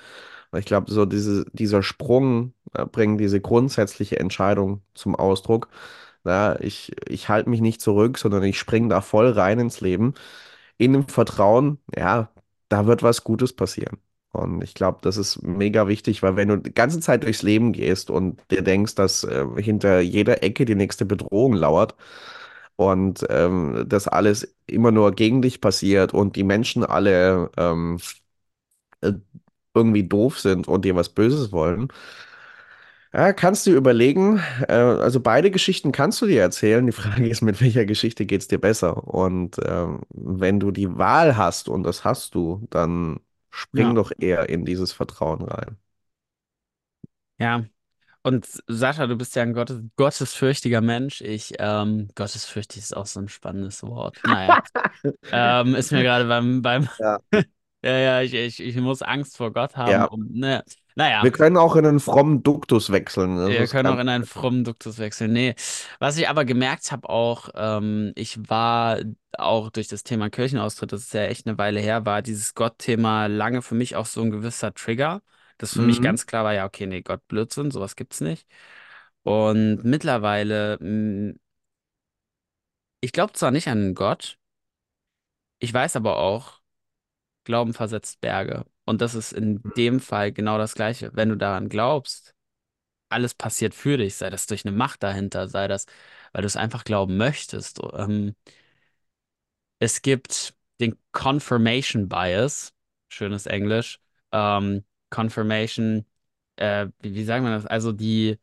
Und 0.51 0.61
ich 0.61 0.67
glaube, 0.67 0.91
so 0.93 1.07
diese, 1.07 1.45
dieser 1.53 1.83
Sprung 1.83 2.55
äh, 2.75 2.87
bringt 2.87 3.21
diese 3.21 3.41
grundsätzliche 3.41 4.19
Entscheidung 4.21 4.83
zum 4.95 5.17
Ausdruck. 5.17 5.69
Ja, 6.25 6.59
ich, 6.61 6.93
ich 7.09 7.29
halte 7.29 7.51
mich 7.51 7.61
nicht 7.61 7.81
zurück, 7.81 8.19
sondern 8.19 8.43
ich 8.45 8.59
springe 8.59 8.89
da 8.89 9.01
voll 9.01 9.31
rein 9.31 9.59
ins 9.61 9.81
Leben 9.81 10.15
in 10.79 10.93
dem 10.95 11.09
Vertrauen, 11.09 11.79
ja, 11.97 12.31
da 12.69 12.87
wird 12.87 13.03
was 13.03 13.25
Gutes 13.25 13.53
passieren. 13.55 13.99
Und 14.39 14.63
ich 14.63 14.75
glaube, 14.75 14.99
das 15.03 15.17
ist 15.17 15.43
mega 15.43 15.89
wichtig, 15.89 16.23
weil 16.23 16.37
wenn 16.37 16.49
du 16.49 16.57
die 16.59 16.75
ganze 16.75 17.01
Zeit 17.01 17.25
durchs 17.25 17.43
Leben 17.43 17.73
gehst 17.73 18.11
und 18.11 18.41
dir 18.51 18.63
denkst, 18.63 18.95
dass 18.97 19.25
äh, 19.25 19.47
hinter 19.59 20.01
jeder 20.01 20.43
Ecke 20.43 20.65
die 20.65 20.75
nächste 20.77 21.05
Bedrohung 21.07 21.55
lauert 21.55 21.95
und 22.77 23.27
ähm, 23.31 23.85
das 23.89 24.09
alles 24.09 24.55
immer 24.67 24.93
nur 24.93 25.13
gegen 25.13 25.43
dich 25.43 25.61
passiert 25.61 26.15
und 26.15 26.37
die 26.37 26.45
Menschen 26.45 26.85
alle 26.85 27.51
ähm, 27.59 27.99
äh, 29.01 29.13
irgendwie 29.75 30.05
doof 30.09 30.39
sind 30.41 30.69
und 30.69 30.85
dir 30.85 30.97
was 30.97 31.11
Böses 31.11 31.53
wollen, 31.53 31.89
ja, 33.13 33.33
kannst 33.33 33.67
du 33.67 33.71
überlegen, 33.75 34.39
äh, 34.69 34.73
also 34.75 35.21
beide 35.21 35.51
Geschichten 35.51 35.93
kannst 35.93 36.21
du 36.21 36.27
dir 36.27 36.43
erzählen. 36.43 36.85
Die 36.87 36.93
Frage 36.93 37.27
ist, 37.29 37.41
mit 37.43 37.61
welcher 37.61 37.87
Geschichte 37.87 38.27
geht 38.27 38.43
es 38.43 38.49
dir 38.49 38.59
besser? 38.61 39.09
Und 39.09 39.57
ähm, 39.65 40.01
wenn 40.11 40.61
du 40.61 40.71
die 40.71 40.97
Wahl 40.99 41.37
hast, 41.37 41.69
und 41.69 41.85
das 41.85 42.05
hast 42.05 42.35
du, 42.35 42.67
dann 42.71 43.21
spring 43.51 43.95
ja, 43.95 43.95
doch 43.95 44.13
eher 44.19 44.49
in 44.49 44.65
dieses 44.65 44.93
Vertrauen 44.93 45.43
rein. 45.43 45.79
ja. 47.39 47.65
Und 48.23 48.47
Sascha, 48.69 49.07
du 49.07 49.17
bist 49.17 49.37
ja 49.37 49.43
ein 49.45 49.55
Gottes, 49.55 49.83
gottesfürchtiger 49.97 50.81
Mensch. 50.83 51.23
Ich, 51.23 51.55
ähm, 51.59 52.09
gottesfürchtig 52.17 52.83
ist 52.83 52.97
auch 52.97 53.07
so 53.07 53.21
ein 53.21 53.29
spannendes 53.29 53.83
Wort. 53.85 54.21
Naja, 54.25 54.63
ähm, 55.33 55.75
ist 55.75 55.93
mir 55.93 56.03
gerade 56.03 56.27
beim, 56.27 56.63
beim, 56.63 56.89
Ja. 56.99 57.19
Ja, 57.83 57.97
ja, 57.99 58.23
ich, 58.23 58.35
ich, 58.35 58.61
ich 58.61 58.77
muss 58.77 59.03
Angst 59.03 59.37
vor 59.37 59.53
Gott 59.53 59.77
haben, 59.77 60.03
Ja, 60.03 60.09
um, 60.09 60.27
ne, 60.33 60.65
naja. 60.95 61.25
wir 61.25 61.33
können 61.33 61.57
auch 61.57 61.77
in 61.77 61.87
einen 61.87 62.01
frommen 62.01 62.43
Duktus 62.43 62.91
wechseln. 62.91 63.37
Das 63.37 63.57
Wir 63.57 63.67
können 63.69 63.87
auch 63.89 63.99
in 63.99 64.09
einen 64.11 64.25
frommen 64.25 64.63
Duktus 64.65 64.99
wechseln. 64.99 65.33
Nee, 65.33 65.55
was 66.01 66.19
ich 66.19 66.29
aber 66.29 66.45
gemerkt 66.45 66.93
habe 66.93 67.09
auch, 67.09 67.49
ähm, 67.55 68.13
ich 68.15 68.39
war 68.51 68.99
auch 69.39 69.71
durch 69.71 69.89
das 69.89 70.03
Thema 70.03 70.29
Kirchenaustritt, 70.29 70.93
das 70.93 71.03
ist 71.03 71.15
ja 71.15 71.23
echt 71.25 71.47
eine 71.47 71.57
Weile 71.57 71.81
her, 71.81 72.05
war 72.05 72.21
dieses 72.21 72.55
Gott-Thema 72.55 73.27
lange 73.27 73.63
für 73.63 73.75
mich 73.75 73.97
auch 73.97 74.05
so 74.07 74.21
ein 74.23 74.31
gewisser 74.31 74.75
Trigger, 74.75 75.23
das 75.57 75.73
für 75.73 75.83
mich 75.83 76.01
Mhm. 76.01 76.03
ganz 76.03 76.27
klar 76.27 76.45
war, 76.45 76.53
ja, 76.53 76.67
okay, 76.67 76.87
nee, 76.87 77.01
Gott, 77.01 77.27
Blödsinn, 77.29 77.71
sowas 77.71 77.97
gibt's 77.97 78.21
nicht. 78.21 78.47
Und 79.23 79.83
mittlerweile, 79.85 80.77
mh, 80.81 81.35
ich 83.01 83.11
glaube 83.13 83.33
zwar 83.33 83.51
nicht 83.51 83.67
an 83.69 83.95
Gott, 83.97 84.39
ich 85.59 85.73
weiß 85.73 85.97
aber 85.97 86.17
auch, 86.19 86.58
Glauben 87.49 87.75
versetzt 87.75 88.21
Berge. 88.21 88.67
Und 88.87 89.01
das 89.03 89.17
ist 89.17 89.33
in 89.33 89.63
dem 89.77 90.01
Fall 90.01 90.33
genau 90.33 90.59
das 90.59 90.75
Gleiche. 90.77 91.11
Wenn 91.15 91.31
du 91.31 91.37
daran 91.37 91.71
glaubst, 91.71 92.35
alles 93.11 93.35
passiert 93.35 93.75
für 93.75 93.99
dich, 93.99 94.17
sei 94.17 94.31
das 94.31 94.47
durch 94.47 94.67
eine 94.67 94.77
Macht 94.77 95.03
dahinter, 95.03 95.49
sei 95.49 95.69
das, 95.69 95.87
weil 96.33 96.43
du 96.43 96.47
es 96.47 96.57
einfach 96.57 96.85
glauben 96.85 97.17
möchtest. 97.19 97.81
Ähm, 97.95 98.35
es 99.79 100.03
gibt 100.03 100.55
den 100.81 100.97
Confirmation 101.13 102.09
Bias, 102.09 102.73
schönes 103.09 103.47
Englisch. 103.47 104.01
Ähm, 104.33 104.85
Confirmation, 105.11 106.05
äh, 106.57 106.89
wie, 107.01 107.15
wie 107.15 107.25
sagen 107.25 107.45
wir 107.45 107.53
das? 107.53 107.67
Also 107.67 107.93
die, 107.93 108.39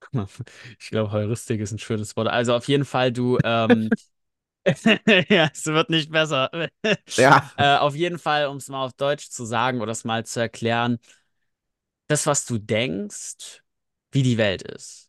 ich 0.78 0.90
glaube, 0.90 1.12
Heuristik 1.12 1.60
ist 1.60 1.72
ein 1.72 1.78
schönes 1.78 2.16
Wort. 2.16 2.28
Also 2.28 2.54
auf 2.54 2.68
jeden 2.68 2.84
Fall, 2.84 3.12
du, 3.12 3.38
ähm, 3.42 3.92
ja, 5.28 5.50
es 5.52 5.66
wird 5.66 5.90
nicht 5.90 6.10
besser. 6.10 6.50
Ja. 7.16 7.50
Äh, 7.56 7.76
auf 7.78 7.94
jeden 7.94 8.18
Fall, 8.18 8.46
um 8.46 8.56
es 8.58 8.68
mal 8.68 8.84
auf 8.84 8.92
Deutsch 8.92 9.28
zu 9.30 9.44
sagen 9.44 9.80
oder 9.80 9.92
es 9.92 10.04
mal 10.04 10.24
zu 10.24 10.40
erklären, 10.40 10.98
das, 12.06 12.26
was 12.26 12.44
du 12.46 12.58
denkst, 12.58 13.62
wie 14.12 14.22
die 14.22 14.38
Welt 14.38 14.62
ist. 14.62 15.08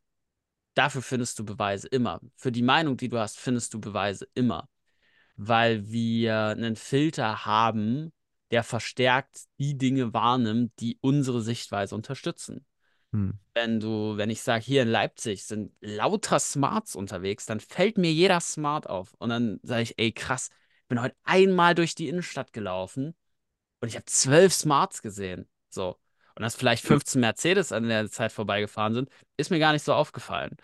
Dafür 0.74 1.02
findest 1.02 1.38
du 1.40 1.46
Beweise 1.46 1.88
immer. 1.88 2.20
Für 2.36 2.52
die 2.52 2.64
Meinung, 2.64 2.98
die 2.98 3.10
du 3.10 3.20
hast, 3.20 3.40
findest 3.40 3.74
du 3.74 3.80
Beweise 3.80 4.28
immer. 4.34 4.68
Weil 5.36 5.90
wir 5.90 6.48
einen 6.50 6.76
Filter 6.76 7.46
haben, 7.46 8.12
der 8.52 8.64
verstärkt 8.64 9.44
die 9.60 9.78
Dinge 9.78 10.14
wahrnimmt, 10.14 10.74
die 10.80 10.98
unsere 11.02 11.42
Sichtweise 11.42 11.96
unterstützen. 11.96 12.66
Hm. 13.14 13.40
Wenn 13.54 13.80
du, 13.80 14.18
wenn 14.18 14.30
ich 14.30 14.42
sage, 14.42 14.64
hier 14.64 14.82
in 14.82 14.90
Leipzig 14.90 15.46
sind 15.46 15.72
lauter 15.80 16.40
Smarts 16.40 16.96
unterwegs, 16.96 17.46
dann 17.46 17.60
fällt 17.60 17.98
mir 17.98 18.12
jeder 18.12 18.40
Smart 18.40 18.90
auf. 18.90 19.14
Und 19.20 19.30
dann 19.30 19.60
sage 19.62 19.84
ich, 19.84 19.94
ey, 19.98 20.12
krass, 20.12 20.50
ich 20.82 20.88
bin 20.88 21.02
heute 21.02 21.16
einmal 21.24 21.76
durch 21.76 21.94
die 21.96 22.10
Innenstadt 22.10 22.52
gelaufen 22.52 23.14
und 23.80 23.88
ich 23.88 23.96
habe 23.96 24.06
zwölf 24.06 24.54
Smarts 24.54 25.02
gesehen. 25.02 25.48
So. 25.70 26.00
Und 26.36 26.42
dass 26.42 26.56
vielleicht 26.56 26.84
15 26.86 27.22
Mercedes 27.22 27.72
an 27.72 27.88
der 27.88 28.10
Zeit 28.10 28.32
vorbeigefahren 28.32 28.96
sind, 28.96 29.10
ist 29.38 29.52
mir 29.52 29.60
gar 29.60 29.74
nicht 29.74 29.86
so 29.86 29.94
aufgefallen. 29.94 30.58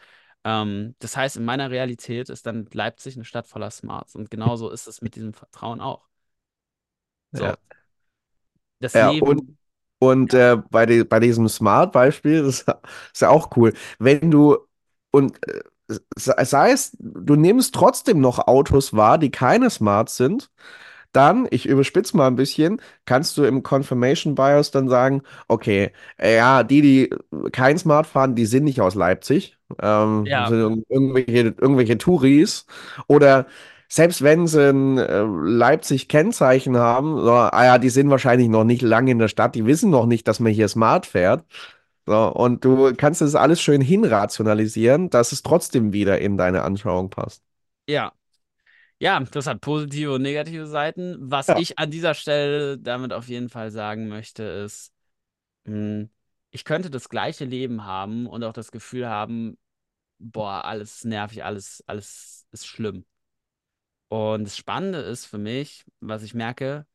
Ähm, 0.44 0.96
das 0.98 1.16
heißt, 1.16 1.38
in 1.38 1.46
meiner 1.46 1.70
Realität 1.70 2.30
ist 2.30 2.48
dann 2.48 2.68
Leipzig 2.74 3.16
eine 3.16 3.26
Stadt 3.26 3.46
voller 3.46 3.70
Smarts. 3.70 4.16
Und 4.16 4.32
genauso 4.32 4.72
ist 4.72 4.88
es 4.88 5.02
mit 5.02 5.16
diesem 5.16 5.34
Vertrauen 5.34 5.80
auch. 5.80 6.08
Ja. 7.34 7.40
So. 7.40 7.58
Das 8.80 8.94
Ja, 8.94 9.10
und 9.10 9.40
Leben, 9.40 9.59
Und 10.00 10.34
äh, 10.34 10.58
bei, 10.72 10.86
de, 10.86 11.04
bei 11.04 11.20
diesem 11.20 11.48
Smart-Beispiel, 11.50 12.44
das 12.44 12.62
ist 13.14 13.22
ja 13.22 13.30
auch 13.30 13.50
cool, 13.58 13.74
wenn 14.00 14.32
du, 14.32 14.58
und 15.12 15.38
äh, 15.48 15.62
se- 16.18 16.36
sei 16.46 16.72
es, 16.72 16.96
du 17.00 17.36
nimmst 17.36 17.76
trotzdem 17.76 18.22
noch 18.22 18.40
Autos 18.48 18.94
wahr, 18.96 19.18
die 19.18 19.32
keine 19.32 19.70
Smart 19.70 20.10
sind, 20.10 20.50
dann, 21.12 21.48
ich 21.52 21.66
überspitze 21.68 22.16
mal 22.18 22.28
ein 22.28 22.36
bisschen, 22.36 22.82
kannst 23.06 23.38
du 23.38 23.44
im 23.44 23.64
Confirmation 23.64 24.36
Bias 24.36 24.72
dann 24.72 24.90
sagen, 24.90 25.24
okay, 25.48 25.92
äh, 26.18 26.36
ja, 26.38 26.64
die, 26.64 26.82
die 26.82 27.10
kein 27.52 27.78
Smart 27.80 28.06
fahren, 28.08 28.36
die 28.36 28.46
sind 28.46 28.64
nicht 28.66 28.82
aus 28.82 28.96
Leipzig, 28.96 29.58
ähm, 29.82 30.32
ja, 30.32 30.46
sind 30.46 30.60
irg- 30.62 30.86
irgendwelche, 30.90 31.40
irgendwelche 31.60 31.98
Touris. 31.98 32.66
Oder 33.08 33.48
selbst 33.90 34.22
wenn 34.24 34.48
sie 34.48 34.70
ein 34.70 34.98
äh, 35.00 35.24
Leipzig-Kennzeichen 35.24 36.78
haben, 36.78 37.20
so, 37.22 37.32
ah 37.34 37.66
ja, 37.66 37.78
die 37.80 37.90
sind 37.90 38.10
wahrscheinlich 38.10 38.50
noch 38.50 38.64
nicht 38.64 38.82
lange 38.84 39.12
in 39.12 39.20
der 39.20 39.28
Stadt, 39.30 39.56
die 39.56 39.66
wissen 39.66 39.90
noch 39.92 40.06
nicht, 40.06 40.28
dass 40.28 40.40
man 40.40 40.52
hier 40.54 40.68
Smart 40.70 41.06
fährt. 41.08 41.46
So, 42.06 42.28
und 42.34 42.66
du 42.66 42.94
kannst 42.96 43.22
das 43.22 43.36
alles 43.36 43.62
schön 43.62 43.82
hinrationalisieren, 43.82 45.10
dass 45.10 45.32
es 45.32 45.44
trotzdem 45.44 45.94
wieder 45.94 46.20
in 46.20 46.38
deine 46.38 46.64
Anschauung 46.64 47.10
passt. 47.10 47.44
ja. 47.88 48.14
Ja, 49.00 49.20
das 49.22 49.48
hat 49.48 49.62
positive 49.62 50.14
und 50.14 50.24
negative 50.24 50.68
Seiten. 50.68 51.18
Was 51.20 51.48
Ja. 51.50 51.58
ich 51.60 51.80
an 51.80 51.92
dieser 51.92 52.14
Stelle 52.16 52.78
damit 52.80 53.14
auf 53.14 53.28
jeden 53.30 53.50
Fall 53.50 53.72
sagen 53.72 54.10
möchte, 54.10 54.44
ist, 54.44 54.94
mh, 55.66 56.10
ich 56.52 56.66
könnte 56.66 56.90
das 56.92 57.10
gleiche 57.10 57.46
Leben 57.46 57.86
haben 57.86 58.28
und 58.28 58.44
auch 58.44 58.54
das 58.54 58.72
Gefühl 58.72 59.08
haben, 59.10 59.58
boah, 60.20 60.66
alles 60.66 61.06
nervig, 61.06 61.44
alles, 61.46 61.84
alles 61.88 62.48
ist 62.52 62.68
schlimm. 62.68 63.06
Und 64.10 64.44
das 64.46 64.58
Spannende 64.58 65.00
ist 65.00 65.26
für 65.26 65.38
mich, 65.38 65.86
was 66.00 66.24
ich 66.24 66.34
merke, 66.34 66.86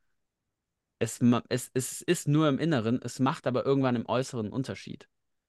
es, 0.99 1.19
es, 1.49 1.71
es 1.73 2.01
ist 2.01 2.27
nur 2.27 2.47
im 2.49 2.59
Inneren, 2.59 2.99
es 3.03 3.19
macht 3.19 3.47
aber 3.47 3.65
irgendwann 3.65 3.95
im 3.95 4.07
Äußeren 4.07 4.47
einen 4.47 4.53
Unterschied. 4.53 5.07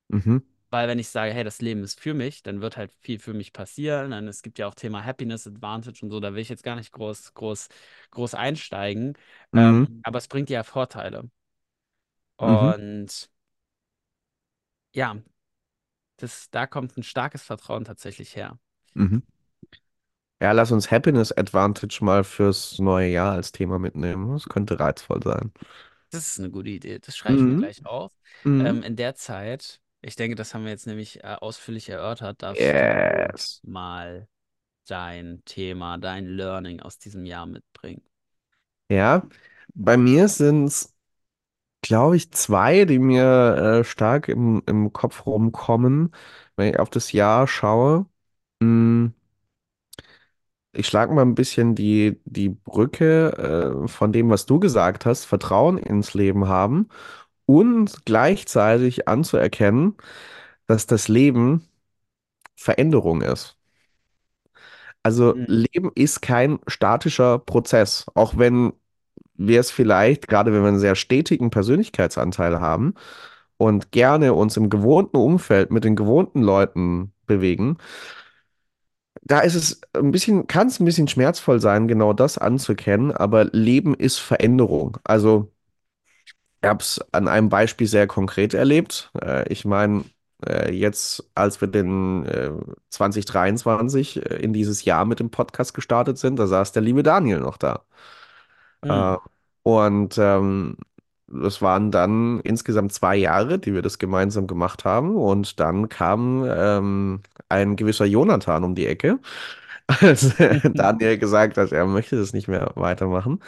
Mhm. 0.09 0.43
Weil 0.71 0.89
wenn 0.89 0.99
ich 0.99 1.09
sage, 1.09 1.33
hey, 1.33 1.45
das 1.45 1.61
Leben 1.61 1.83
ist 1.85 2.01
für 2.01 2.13
mich, 2.13 2.43
dann 2.43 2.61
wird 2.61 2.77
halt 2.77 2.93
viel 3.01 3.21
für 3.21 3.33
mich 3.33 3.53
passieren. 3.53 4.11
Dann, 4.11 4.27
es 4.27 4.43
gibt 4.43 4.59
ja 4.59 4.67
auch 4.67 4.75
Thema 4.75 5.05
Happiness 5.05 5.47
Advantage 5.47 6.01
und 6.05 6.11
so, 6.11 6.19
da 6.19 6.35
will 6.35 6.41
ich 6.41 6.49
jetzt 6.49 6.65
gar 6.65 6.75
nicht 6.75 6.93
groß, 6.93 7.35
groß, 7.35 7.69
groß 8.11 8.35
einsteigen. 8.35 9.15
Mhm. 9.53 9.87
Ähm, 9.87 10.01
aber 10.03 10.19
es 10.19 10.27
bringt 10.29 10.51
ja 10.51 10.65
Vorteile. 10.65 11.31
Mhm. 12.41 12.75
Und 13.07 13.31
ja, 14.95 15.17
das, 16.19 16.51
da 16.51 16.67
kommt 16.67 16.97
ein 16.97 17.03
starkes 17.03 17.43
Vertrauen 17.43 17.85
tatsächlich 17.85 18.37
her. 18.37 18.59
Mhm. 18.95 19.23
Ja, 20.40 20.52
lass 20.52 20.71
uns 20.73 20.90
Happiness 20.90 21.33
Advantage 21.33 21.99
mal 22.05 22.23
fürs 22.25 22.78
neue 22.78 23.09
Jahr 23.11 23.33
als 23.33 23.52
Thema 23.52 23.78
mitnehmen. 23.78 24.33
Das 24.33 24.45
könnte 24.49 24.78
reizvoll 24.78 25.23
sein. 25.23 25.52
Das 26.11 26.26
ist 26.28 26.38
eine 26.38 26.50
gute 26.50 26.71
Idee. 26.71 26.99
Das 26.99 27.16
schreibe 27.16 27.37
ich 27.37 27.47
mir 27.47 27.57
Mhm. 27.57 27.57
gleich 27.57 27.85
auf. 27.85 28.12
Mhm. 28.45 28.59
Ähm, 28.59 28.83
in 28.83 28.97
der 28.97 29.14
Zeit, 29.14 29.81
ich 30.02 30.16
denke, 30.16 30.37
das 30.37 30.55
haben 30.55 30.64
wir 30.64 30.71
jetzt 30.71 30.87
nämlich 30.87 31.23
äh, 31.25 31.37
ausführlich 31.40 31.88
erörtert, 31.88 32.43
darfst 32.43 32.73
du 32.73 33.02
Yes. 33.19 33.62
mal 33.62 34.28
dein 34.88 35.43
Thema, 35.47 35.99
dein 35.99 36.26
Learning 36.26 36.81
aus 36.81 36.99
diesem 36.99 37.26
Jahr 37.26 37.47
mitbringen. 37.47 38.05
Ja, 38.88 39.28
bei 39.75 39.97
mir 39.97 40.28
sind 40.28 40.66
es, 40.66 40.95
glaube 41.83 42.16
ich, 42.16 42.33
zwei, 42.33 42.85
die 42.87 42.99
mir 43.00 43.81
äh, 43.81 43.85
stark 43.85 44.28
im, 44.28 44.62
im 44.66 44.93
Kopf 44.93 45.26
rumkommen, 45.26 46.12
wenn 46.57 46.71
ich 46.75 46.81
auf 46.81 46.90
das 46.90 47.12
Jahr 47.12 47.49
schaue. 47.49 48.07
Mm, 48.61 49.09
Ich 50.76 50.87
schlage 50.87 51.12
mal 51.14 51.23
ein 51.23 51.35
bisschen 51.35 51.75
die, 51.75 52.21
die 52.25 52.50
Brücke 52.50 53.83
äh, 53.85 53.88
von 53.88 54.12
dem, 54.12 54.30
was 54.30 54.47
du 54.47 54.61
gesagt 54.61 55.06
hast, 55.06 55.25
Vertrauen 55.25 55.78
ins 55.78 56.14
Leben 56.14 56.49
haben 56.49 56.88
und 57.47 58.04
gleichzeitig 58.06 59.09
anzuerkennen, 59.09 59.97
dass 60.66 60.87
das 60.87 61.09
Leben 61.09 61.64
Veränderung 62.56 63.23
ist. 63.23 63.56
Also 65.02 65.35
Mhm. 65.35 65.45
Leben 65.49 65.90
ist 65.95 66.23
kein 66.23 66.59
statischer 66.66 67.38
Prozess, 67.38 68.06
auch 68.14 68.37
wenn 68.38 68.73
wir 69.37 69.61
es 69.61 69.71
vielleicht, 69.71 70.28
gerade 70.28 70.52
wenn 70.52 70.62
wir 70.62 70.68
einen 70.68 70.78
sehr 70.80 70.97
stetigen 70.97 71.50
Persönlichkeitsanteil 71.50 72.61
haben 72.61 72.95
und 73.59 73.92
gerne 73.92 74.35
uns 74.35 74.56
im 74.56 74.71
gewohnten 74.71 75.16
Umfeld 75.18 75.71
mit 75.73 75.85
den 75.85 75.97
gewohnten 75.97 76.42
Leuten 76.42 77.12
bewegen, 77.26 77.78
da 79.26 79.40
ist 79.40 79.54
es 79.54 79.80
ein 79.95 80.12
bisschen, 80.12 80.47
kann 80.47 80.68
es 80.68 80.80
ein 80.80 80.85
bisschen 80.85 81.09
schmerzvoll 81.09 81.61
sein, 81.61 81.88
genau 81.88 82.12
das 82.12 82.38
anzuerkennen, 82.38 83.12
aber 83.12 83.47
Leben 83.47 83.95
ist 83.95 84.18
Veränderung. 84.18 84.99
Also 85.04 85.52
ich 86.62 86.68
habe 86.68 86.83
es 86.83 87.00
an 87.12 87.28
einem 87.28 87.49
Beispiel 87.49 87.87
sehr 87.87 88.06
konkret 88.06 88.54
erlebt. 88.54 89.11
Äh, 89.23 89.49
ich 89.52 89.64
meine, 89.64 90.04
äh, 90.47 90.73
jetzt, 90.73 91.25
als 91.35 91.61
wir 91.61 91.68
den 91.68 92.25
äh, 92.26 92.50
2023 92.90 94.16
äh, 94.25 94.37
in 94.37 94.52
dieses 94.52 94.85
Jahr 94.85 95.04
mit 95.04 95.21
dem 95.21 95.30
Podcast 95.30 95.75
gestartet 95.75 96.18
sind, 96.18 96.37
da 96.38 96.47
saß 96.47 96.73
der 96.73 96.83
liebe 96.83 97.02
Daniel 97.02 97.40
noch 97.40 97.56
da. 97.59 97.85
Äh, 98.88 99.16
Mhm. 99.16 99.21
und 99.62 100.16
ähm, 100.18 100.76
das 101.28 101.61
waren 101.61 101.90
dann 101.90 102.40
insgesamt 102.40 102.92
zwei 102.92 103.16
Jahre, 103.16 103.59
die 103.59 103.75
wir 103.75 103.83
das 103.83 103.99
gemeinsam 103.99 104.47
gemacht 104.47 104.85
haben. 104.85 105.16
Und 105.16 105.59
dann 105.61 105.88
kam 105.88 106.45
ähm, 106.49 107.21
ein 107.49 107.76
gewisser 107.76 108.05
Jonathan 108.07 108.65
um 108.65 108.75
die 108.75 108.87
Ecke, 108.87 109.19
als 109.88 110.35
Daniel 110.75 111.19
gesagt 111.19 111.59
hat, 111.59 111.73
er 111.73 111.87
möchte 111.87 112.17
das 112.17 112.33
nicht 112.33 112.49
mehr 112.49 112.73
weitermachen. 112.76 113.43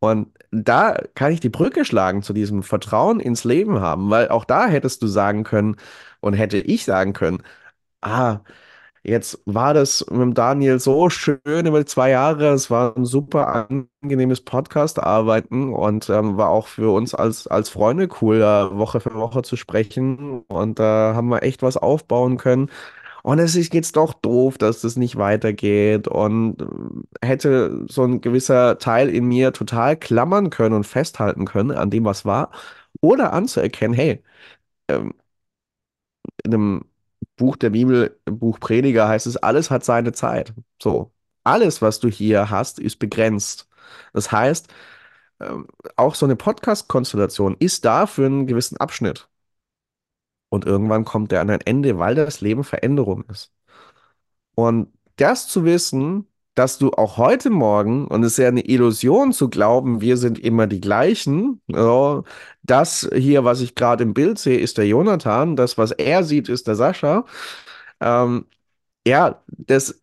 Und 0.00 0.28
da 0.52 0.98
kann 1.14 1.32
ich 1.32 1.40
die 1.40 1.48
Brücke 1.48 1.84
schlagen 1.84 2.22
zu 2.22 2.32
diesem 2.32 2.62
Vertrauen 2.62 3.20
ins 3.20 3.44
Leben 3.44 3.80
haben, 3.80 4.10
weil 4.10 4.28
auch 4.28 4.44
da 4.44 4.68
hättest 4.68 5.02
du 5.02 5.08
sagen 5.08 5.44
können 5.44 5.76
und 6.20 6.34
hätte 6.34 6.58
ich 6.58 6.84
sagen 6.84 7.12
können, 7.14 7.42
ah, 8.02 8.40
Jetzt 9.04 9.40
war 9.46 9.74
das 9.74 10.04
mit 10.10 10.36
Daniel 10.36 10.80
so 10.80 11.08
schön 11.08 11.40
über 11.46 11.86
zwei 11.86 12.10
Jahre. 12.10 12.48
Es 12.52 12.70
war 12.70 12.96
ein 12.96 13.04
super 13.06 13.68
angenehmes 14.02 14.42
Podcast-Arbeiten 14.42 15.72
und 15.72 16.10
ähm, 16.10 16.36
war 16.36 16.50
auch 16.50 16.66
für 16.66 16.92
uns 16.94 17.14
als, 17.14 17.46
als 17.46 17.70
Freunde 17.70 18.08
cool, 18.20 18.40
da 18.40 18.76
Woche 18.76 19.00
für 19.00 19.14
Woche 19.14 19.42
zu 19.42 19.56
sprechen. 19.56 20.40
Und 20.48 20.78
da 20.80 21.14
haben 21.14 21.28
wir 21.28 21.42
echt 21.42 21.62
was 21.62 21.76
aufbauen 21.78 22.36
können. 22.36 22.70
Und 23.22 23.38
es 23.38 23.56
ist 23.56 23.74
jetzt 23.74 23.96
doch 23.96 24.14
doof, 24.14 24.58
dass 24.58 24.80
das 24.82 24.96
nicht 24.96 25.16
weitergeht. 25.16 26.08
Und 26.08 26.62
äh, 27.22 27.26
hätte 27.26 27.84
so 27.88 28.04
ein 28.04 28.20
gewisser 28.20 28.78
Teil 28.78 29.08
in 29.08 29.26
mir 29.26 29.52
total 29.52 29.96
klammern 29.96 30.50
können 30.50 30.74
und 30.74 30.84
festhalten 30.84 31.44
können 31.46 31.72
an 31.72 31.90
dem, 31.90 32.04
was 32.04 32.24
war. 32.24 32.50
Oder 33.00 33.32
anzuerkennen, 33.32 33.94
hey, 33.94 34.22
ähm, 34.88 35.14
in 36.44 36.54
einem 36.54 36.84
Buch 37.36 37.56
der 37.56 37.70
Bibel, 37.70 38.18
Buch 38.26 38.60
Prediger 38.60 39.08
heißt 39.08 39.26
es, 39.26 39.36
alles 39.36 39.70
hat 39.70 39.84
seine 39.84 40.12
Zeit. 40.12 40.52
So, 40.82 41.12
alles, 41.44 41.82
was 41.82 42.00
du 42.00 42.08
hier 42.08 42.50
hast, 42.50 42.78
ist 42.78 42.98
begrenzt. 42.98 43.68
Das 44.12 44.32
heißt, 44.32 44.68
ähm, 45.40 45.68
auch 45.96 46.14
so 46.14 46.26
eine 46.26 46.36
Podcast-Konstellation 46.36 47.56
ist 47.60 47.84
da 47.84 48.06
für 48.06 48.26
einen 48.26 48.46
gewissen 48.46 48.78
Abschnitt. 48.78 49.28
Und 50.50 50.64
irgendwann 50.66 51.04
kommt 51.04 51.32
der 51.32 51.40
an 51.40 51.50
ein 51.50 51.60
Ende, 51.60 51.98
weil 51.98 52.14
das 52.14 52.40
Leben 52.40 52.64
Veränderung 52.64 53.24
ist. 53.30 53.52
Und 54.54 54.92
das 55.16 55.48
zu 55.48 55.64
wissen, 55.64 56.26
dass 56.54 56.78
du 56.78 56.90
auch 56.92 57.16
heute 57.18 57.50
Morgen, 57.50 58.08
und 58.08 58.24
es 58.24 58.32
ist 58.32 58.38
ja 58.38 58.48
eine 58.48 58.66
Illusion 58.66 59.32
zu 59.32 59.48
glauben, 59.48 60.00
wir 60.00 60.16
sind 60.16 60.38
immer 60.40 60.66
die 60.66 60.80
gleichen, 60.80 61.60
ja, 61.68 62.22
das 62.62 63.08
hier, 63.14 63.44
was 63.44 63.60
ich 63.60 63.76
gerade 63.76 64.02
im 64.02 64.12
Bild 64.14 64.38
sehe, 64.40 64.58
ist 64.58 64.76
der 64.78 64.86
Jonathan, 64.88 65.54
das, 65.56 65.78
was 65.78 65.92
er 65.92 66.24
sieht, 66.24 66.48
ist 66.48 66.66
der 66.66 66.74
Sascha. 66.74 67.24
Ähm, 68.00 68.46
ja, 69.06 69.42
das 69.48 70.02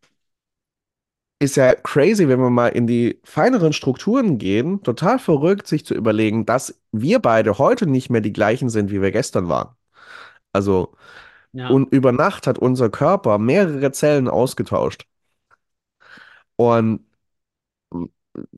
ist 1.39 1.55
ja 1.57 1.75
crazy, 1.75 2.27
wenn 2.27 2.39
wir 2.39 2.49
mal 2.49 2.69
in 2.69 2.87
die 2.87 3.19
feineren 3.23 3.73
Strukturen 3.73 4.37
gehen. 4.37 4.81
Total 4.83 5.19
verrückt, 5.19 5.67
sich 5.67 5.85
zu 5.85 5.93
überlegen, 5.93 6.45
dass 6.45 6.79
wir 6.91 7.19
beide 7.19 7.57
heute 7.57 7.87
nicht 7.87 8.09
mehr 8.09 8.21
die 8.21 8.33
gleichen 8.33 8.69
sind, 8.69 8.91
wie 8.91 9.01
wir 9.01 9.11
gestern 9.11 9.47
waren. 9.49 9.75
Also, 10.55 10.93
Ja, 11.53 11.75
und 11.75 11.93
über 11.93 12.11
Nacht 12.13 12.47
hat 12.47 12.59
unser 12.59 12.89
Körper 12.91 13.39
mehrere 13.39 13.91
Zellen 13.93 14.29
ausgetauscht. 14.29 15.07
Und 16.57 17.05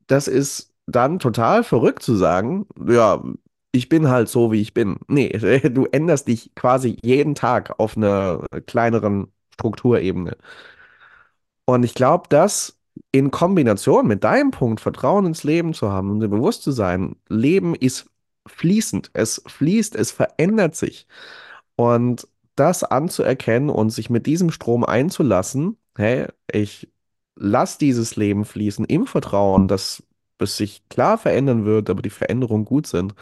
das 0.06 0.28
ist 0.28 0.72
dann 0.86 1.18
total 1.18 1.64
verrückt 1.64 2.02
zu 2.02 2.16
sagen, 2.16 2.66
ja, 2.86 3.22
ich 3.72 3.88
bin 3.88 4.08
halt 4.08 4.28
so, 4.28 4.50
wie 4.52 4.60
ich 4.60 4.74
bin. 4.74 4.98
Nee, 5.08 5.28
du 5.70 5.86
änderst 5.86 6.28
dich 6.28 6.54
quasi 6.54 6.96
jeden 7.02 7.34
Tag 7.34 7.78
auf 7.78 7.96
einer 7.96 8.44
kleineren 8.66 9.32
Strukturebene. 9.54 10.36
Und 11.64 11.82
ich 11.84 11.94
glaube, 11.94 12.24
das 12.28 12.78
in 13.12 13.30
Kombination 13.30 14.06
mit 14.06 14.24
deinem 14.24 14.50
Punkt, 14.50 14.80
Vertrauen 14.80 15.26
ins 15.26 15.44
Leben 15.44 15.74
zu 15.74 15.90
haben 15.92 16.10
und 16.10 16.20
dir 16.20 16.28
bewusst 16.28 16.62
zu 16.62 16.72
sein, 16.72 17.16
Leben 17.28 17.74
ist 17.74 18.10
fließend, 18.46 19.10
es 19.12 19.42
fließt, 19.46 19.94
es 19.94 20.10
verändert 20.10 20.74
sich. 20.74 21.06
Und 21.78 22.26
das 22.56 22.82
anzuerkennen 22.82 23.70
und 23.70 23.90
sich 23.90 24.10
mit 24.10 24.26
diesem 24.26 24.50
Strom 24.50 24.82
einzulassen, 24.82 25.76
hey, 25.96 26.26
ich 26.50 26.92
lasse 27.36 27.78
dieses 27.78 28.16
Leben 28.16 28.44
fließen 28.44 28.84
im 28.84 29.06
Vertrauen, 29.06 29.68
dass 29.68 30.02
es 30.40 30.56
sich 30.56 30.88
klar 30.88 31.18
verändern 31.18 31.64
wird, 31.64 31.88
aber 31.88 32.02
die 32.02 32.10
Veränderungen 32.10 32.64
gut 32.64 32.88
sind. 32.88 33.14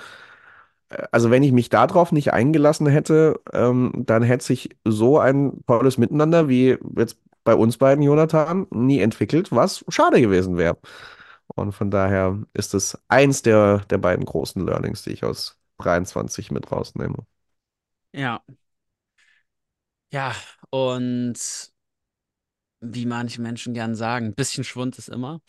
Also 1.13 1.31
wenn 1.31 1.43
ich 1.43 1.53
mich 1.53 1.69
darauf 1.69 2.13
nicht 2.13 2.33
eingelassen 2.33 2.87
hätte, 2.87 3.41
ähm, 3.53 3.93
dann 3.95 4.23
hätte 4.23 4.47
sich 4.47 4.71
so 4.87 5.19
ein 5.19 5.61
tolles 5.67 5.99
Miteinander 5.99 6.49
wie 6.49 6.79
jetzt 6.97 7.19
bei 7.45 7.55
uns 7.55 7.77
beiden, 7.77 8.03
Jonathan, 8.03 8.67
nie 8.71 9.01
entwickelt, 9.01 9.53
was 9.53 9.85
schade 9.89 10.23
gewesen 10.23 10.57
wäre. 10.57 10.79
Und 11.49 11.73
von 11.73 11.91
daher 11.91 12.39
ist 12.55 12.73
es 12.73 12.99
eins 13.09 13.43
der, 13.43 13.81
der 13.91 13.99
beiden 13.99 14.25
großen 14.25 14.65
Learnings, 14.65 15.03
die 15.03 15.11
ich 15.11 15.25
aus 15.25 15.59
23 15.79 16.51
mit 16.53 16.73
rausnehme. 16.73 17.27
Ja, 18.13 18.43
ja. 20.13 20.35
Und 20.71 21.73
wie 22.81 23.07
manche 23.07 23.41
Menschen 23.43 23.75
gern 23.75 23.95
sagen, 23.95 24.27
ein 24.27 24.35
bisschen 24.35 24.65
Schwund 24.65 24.99
ist 24.99 25.09
immer. 25.09 25.41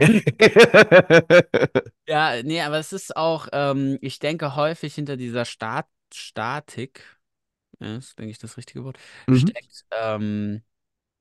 Ja, 2.06 2.42
nee, 2.42 2.62
aber 2.62 2.78
es 2.78 2.92
ist 2.94 3.16
auch, 3.16 3.48
ähm, 3.52 3.98
ich 4.00 4.18
denke 4.18 4.56
häufig 4.56 4.94
hinter 4.94 5.16
dieser 5.18 5.44
Stat 5.44 5.86
Statik, 6.12 7.04
ja, 7.80 7.96
ist, 7.98 8.18
denke 8.18 8.32
ich, 8.32 8.38
das 8.38 8.56
richtige 8.58 8.84
Wort, 8.84 8.98
Mhm, 9.28 9.52
steckt 9.52 9.86
ähm, 9.92 10.62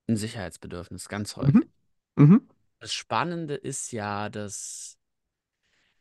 ein 0.08 0.18
Sicherheitsbedürfnis, 0.18 1.10
ganz 1.10 1.36
mhm, 1.42 1.62
häufig. 1.62 1.70
mhm, 2.18 2.38
Das 2.80 2.94
Spannende 2.94 3.56
ist 3.56 3.92
ja, 3.92 4.30
dass 4.30 4.97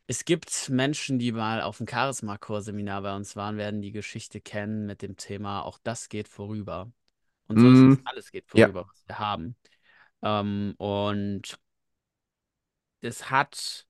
es 0.07 0.25
gibt 0.25 0.69
Menschen, 0.69 1.19
die 1.19 1.31
mal 1.31 1.61
auf 1.61 1.77
dem 1.77 1.87
Charisma-Core-Seminar 1.87 3.01
bei 3.01 3.15
uns 3.15 3.35
waren, 3.35 3.57
werden 3.57 3.81
die 3.81 3.91
Geschichte 3.91 4.39
kennen 4.41 4.85
mit 4.85 5.01
dem 5.01 5.17
Thema, 5.17 5.63
auch 5.63 5.79
das 5.83 6.09
geht 6.09 6.27
vorüber. 6.27 6.91
Und 7.47 7.59
so 7.59 7.69
ist 7.69 7.85
es, 7.85 8.05
alles 8.05 8.31
geht 8.31 8.45
Ja. 8.53 8.67
vorüber, 8.67 8.87
was 8.87 9.03
wir 9.07 9.19
haben. 9.19 9.55
Ähm, 10.21 10.75
und 10.77 11.59
es 13.01 13.29
hat 13.29 13.87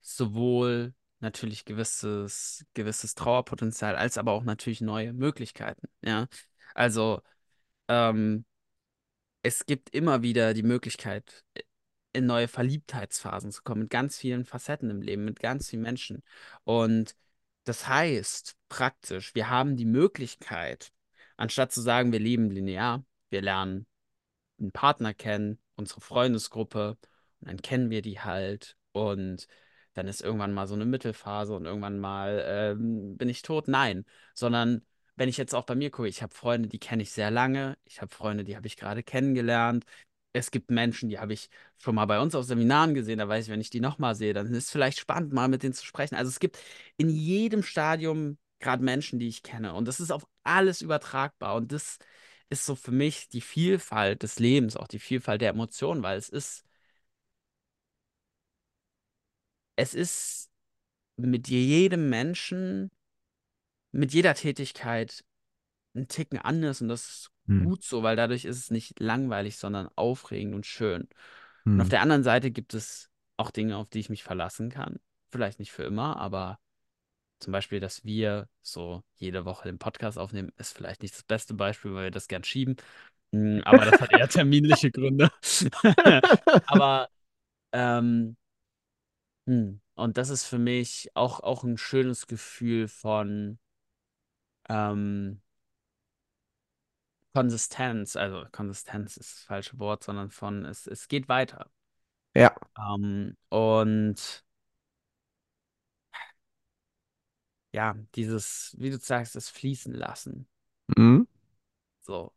sowohl 0.00 0.94
natürlich 1.20 1.64
gewisses, 1.64 2.64
gewisses 2.74 3.14
Trauerpotenzial, 3.14 3.96
als 3.96 4.18
aber 4.18 4.32
auch 4.32 4.44
natürlich 4.44 4.80
neue 4.80 5.12
Möglichkeiten. 5.12 5.88
Ja, 6.02 6.28
also 6.74 7.20
ähm, 7.88 8.44
es 9.42 9.66
gibt 9.66 9.90
immer 9.90 10.22
wieder 10.22 10.54
die 10.54 10.62
Möglichkeit, 10.62 11.44
in 12.16 12.26
neue 12.26 12.48
Verliebtheitsphasen 12.48 13.52
zu 13.52 13.62
kommen, 13.62 13.82
mit 13.82 13.90
ganz 13.90 14.18
vielen 14.18 14.44
Facetten 14.44 14.90
im 14.90 15.02
Leben, 15.02 15.24
mit 15.24 15.40
ganz 15.40 15.70
vielen 15.70 15.82
Menschen. 15.82 16.22
Und 16.64 17.14
das 17.64 17.88
heißt 17.88 18.56
praktisch, 18.68 19.34
wir 19.34 19.50
haben 19.50 19.76
die 19.76 19.84
Möglichkeit, 19.84 20.92
Anstatt 21.36 21.72
zu 21.72 21.80
sagen, 21.80 22.12
wir 22.12 22.20
leben 22.20 22.50
linear, 22.50 23.04
wir 23.30 23.42
lernen 23.42 23.86
einen 24.58 24.72
Partner 24.72 25.14
kennen, 25.14 25.58
unsere 25.76 26.00
Freundesgruppe, 26.00 26.98
und 27.40 27.48
dann 27.48 27.58
kennen 27.58 27.90
wir 27.90 28.02
die 28.02 28.20
halt 28.20 28.76
und 28.92 29.46
dann 29.94 30.08
ist 30.08 30.22
irgendwann 30.22 30.54
mal 30.54 30.66
so 30.66 30.74
eine 30.74 30.86
Mittelphase 30.86 31.54
und 31.54 31.66
irgendwann 31.66 31.98
mal 31.98 32.42
ähm, 32.46 33.16
bin 33.16 33.28
ich 33.28 33.42
tot. 33.42 33.68
Nein, 33.68 34.04
sondern 34.34 34.82
wenn 35.16 35.28
ich 35.28 35.36
jetzt 35.38 35.54
auch 35.54 35.64
bei 35.64 35.74
mir 35.74 35.90
gucke, 35.90 36.08
ich 36.08 36.22
habe 36.22 36.34
Freunde, 36.34 36.68
die 36.68 36.78
kenne 36.78 37.02
ich 37.02 37.12
sehr 37.12 37.30
lange, 37.30 37.76
ich 37.84 38.00
habe 38.00 38.14
Freunde, 38.14 38.44
die 38.44 38.56
habe 38.56 38.66
ich 38.66 38.76
gerade 38.76 39.02
kennengelernt. 39.02 39.84
Es 40.36 40.50
gibt 40.50 40.70
Menschen, 40.70 41.08
die 41.08 41.18
habe 41.18 41.32
ich 41.32 41.48
schon 41.78 41.94
mal 41.94 42.04
bei 42.06 42.20
uns 42.20 42.34
auf 42.34 42.44
Seminaren 42.44 42.94
gesehen, 42.94 43.18
da 43.18 43.28
weiß 43.28 43.46
ich, 43.46 43.50
wenn 43.50 43.60
ich 43.60 43.70
die 43.70 43.80
nochmal 43.80 44.14
sehe, 44.14 44.34
dann 44.34 44.46
ist 44.46 44.52
es 44.64 44.70
vielleicht 44.70 45.00
spannend, 45.00 45.32
mal 45.32 45.48
mit 45.48 45.62
denen 45.62 45.74
zu 45.74 45.84
sprechen. 45.84 46.14
Also 46.14 46.28
es 46.28 46.40
gibt 46.40 46.58
in 46.96 47.08
jedem 47.08 47.62
Stadium 47.62 48.38
gerade 48.60 48.82
Menschen, 48.84 49.18
die 49.18 49.28
ich 49.28 49.42
kenne 49.42 49.74
und 49.74 49.86
das 49.86 50.00
ist 50.00 50.10
auf 50.10 50.26
alles 50.44 50.82
übertragbar 50.82 51.54
und 51.56 51.72
das 51.72 51.98
ist 52.50 52.64
so 52.66 52.74
für 52.76 52.92
mich 52.92 53.28
die 53.28 53.40
Vielfalt 53.40 54.22
des 54.22 54.38
Lebens, 54.38 54.76
auch 54.76 54.88
die 54.88 54.98
Vielfalt 54.98 55.40
der 55.40 55.50
Emotionen, 55.50 56.02
weil 56.02 56.18
es 56.18 56.28
ist, 56.28 56.64
es 59.76 59.94
ist 59.94 60.50
mit 61.16 61.48
jedem 61.48 62.08
Menschen, 62.10 62.90
mit 63.92 64.12
jeder 64.12 64.34
Tätigkeit 64.34 65.24
ein 65.94 66.08
Ticken 66.08 66.38
anders 66.38 66.82
und 66.82 66.88
das 66.88 67.08
ist 67.08 67.30
Hm. 67.48 67.64
gut 67.64 67.84
so, 67.84 68.02
weil 68.02 68.16
dadurch 68.16 68.44
ist 68.44 68.58
es 68.58 68.70
nicht 68.70 69.00
langweilig, 69.00 69.56
sondern 69.56 69.88
aufregend 69.96 70.54
und 70.54 70.66
schön. 70.66 71.08
Und 71.64 71.80
auf 71.80 71.86
Hm. 71.86 71.90
der 71.90 72.00
anderen 72.02 72.22
Seite 72.22 72.50
gibt 72.50 72.74
es 72.74 73.10
auch 73.36 73.50
Dinge, 73.50 73.76
auf 73.76 73.88
die 73.88 74.00
ich 74.00 74.10
mich 74.10 74.22
verlassen 74.22 74.70
kann. 74.70 74.98
Vielleicht 75.30 75.58
nicht 75.58 75.72
für 75.72 75.84
immer, 75.84 76.16
aber 76.16 76.58
zum 77.38 77.52
Beispiel, 77.52 77.80
dass 77.80 78.04
wir 78.04 78.48
so 78.62 79.02
jede 79.16 79.44
Woche 79.44 79.68
den 79.68 79.78
Podcast 79.78 80.18
aufnehmen, 80.18 80.52
ist 80.56 80.76
vielleicht 80.76 81.02
nicht 81.02 81.14
das 81.14 81.22
beste 81.22 81.54
Beispiel, 81.54 81.94
weil 81.94 82.04
wir 82.04 82.10
das 82.10 82.28
gern 82.28 82.44
schieben. 82.44 82.76
Mm, 83.32 83.60
Aber 83.64 83.84
das 83.84 84.00
hat 84.00 84.12
eher 84.12 84.28
terminliche 84.28 84.90
Gründe. 84.90 85.30
Aber 86.66 87.08
ähm, 87.72 88.36
hm, 89.46 89.80
und 89.94 90.16
das 90.18 90.30
ist 90.30 90.44
für 90.44 90.58
mich 90.58 91.10
auch, 91.14 91.40
auch 91.40 91.64
ein 91.64 91.78
schönes 91.78 92.26
Gefühl 92.26 92.88
von 92.88 93.58
ähm, 94.68 95.40
Konsistenz. 97.36 98.16
Also 98.16 98.46
Konsistenz 98.50 99.18
ist 99.18 99.34
das 99.34 99.42
falsche 99.44 99.78
Wort, 99.78 100.02
sondern 100.02 100.30
von 100.30 100.64
es, 100.64 100.86
es 100.86 101.06
geht 101.06 101.28
weiter. 101.28 101.70
Ja. 102.34 102.54
Ähm, 102.78 103.36
und 103.50 104.44
ja, 107.72 107.94
dieses, 108.14 108.74
wie 108.78 108.88
du 108.88 108.96
sagst, 108.96 109.36
das 109.36 109.50
Fließen 109.50 109.92
lassen. 109.92 110.48
Hm. 110.96 111.28
So. 112.00 112.32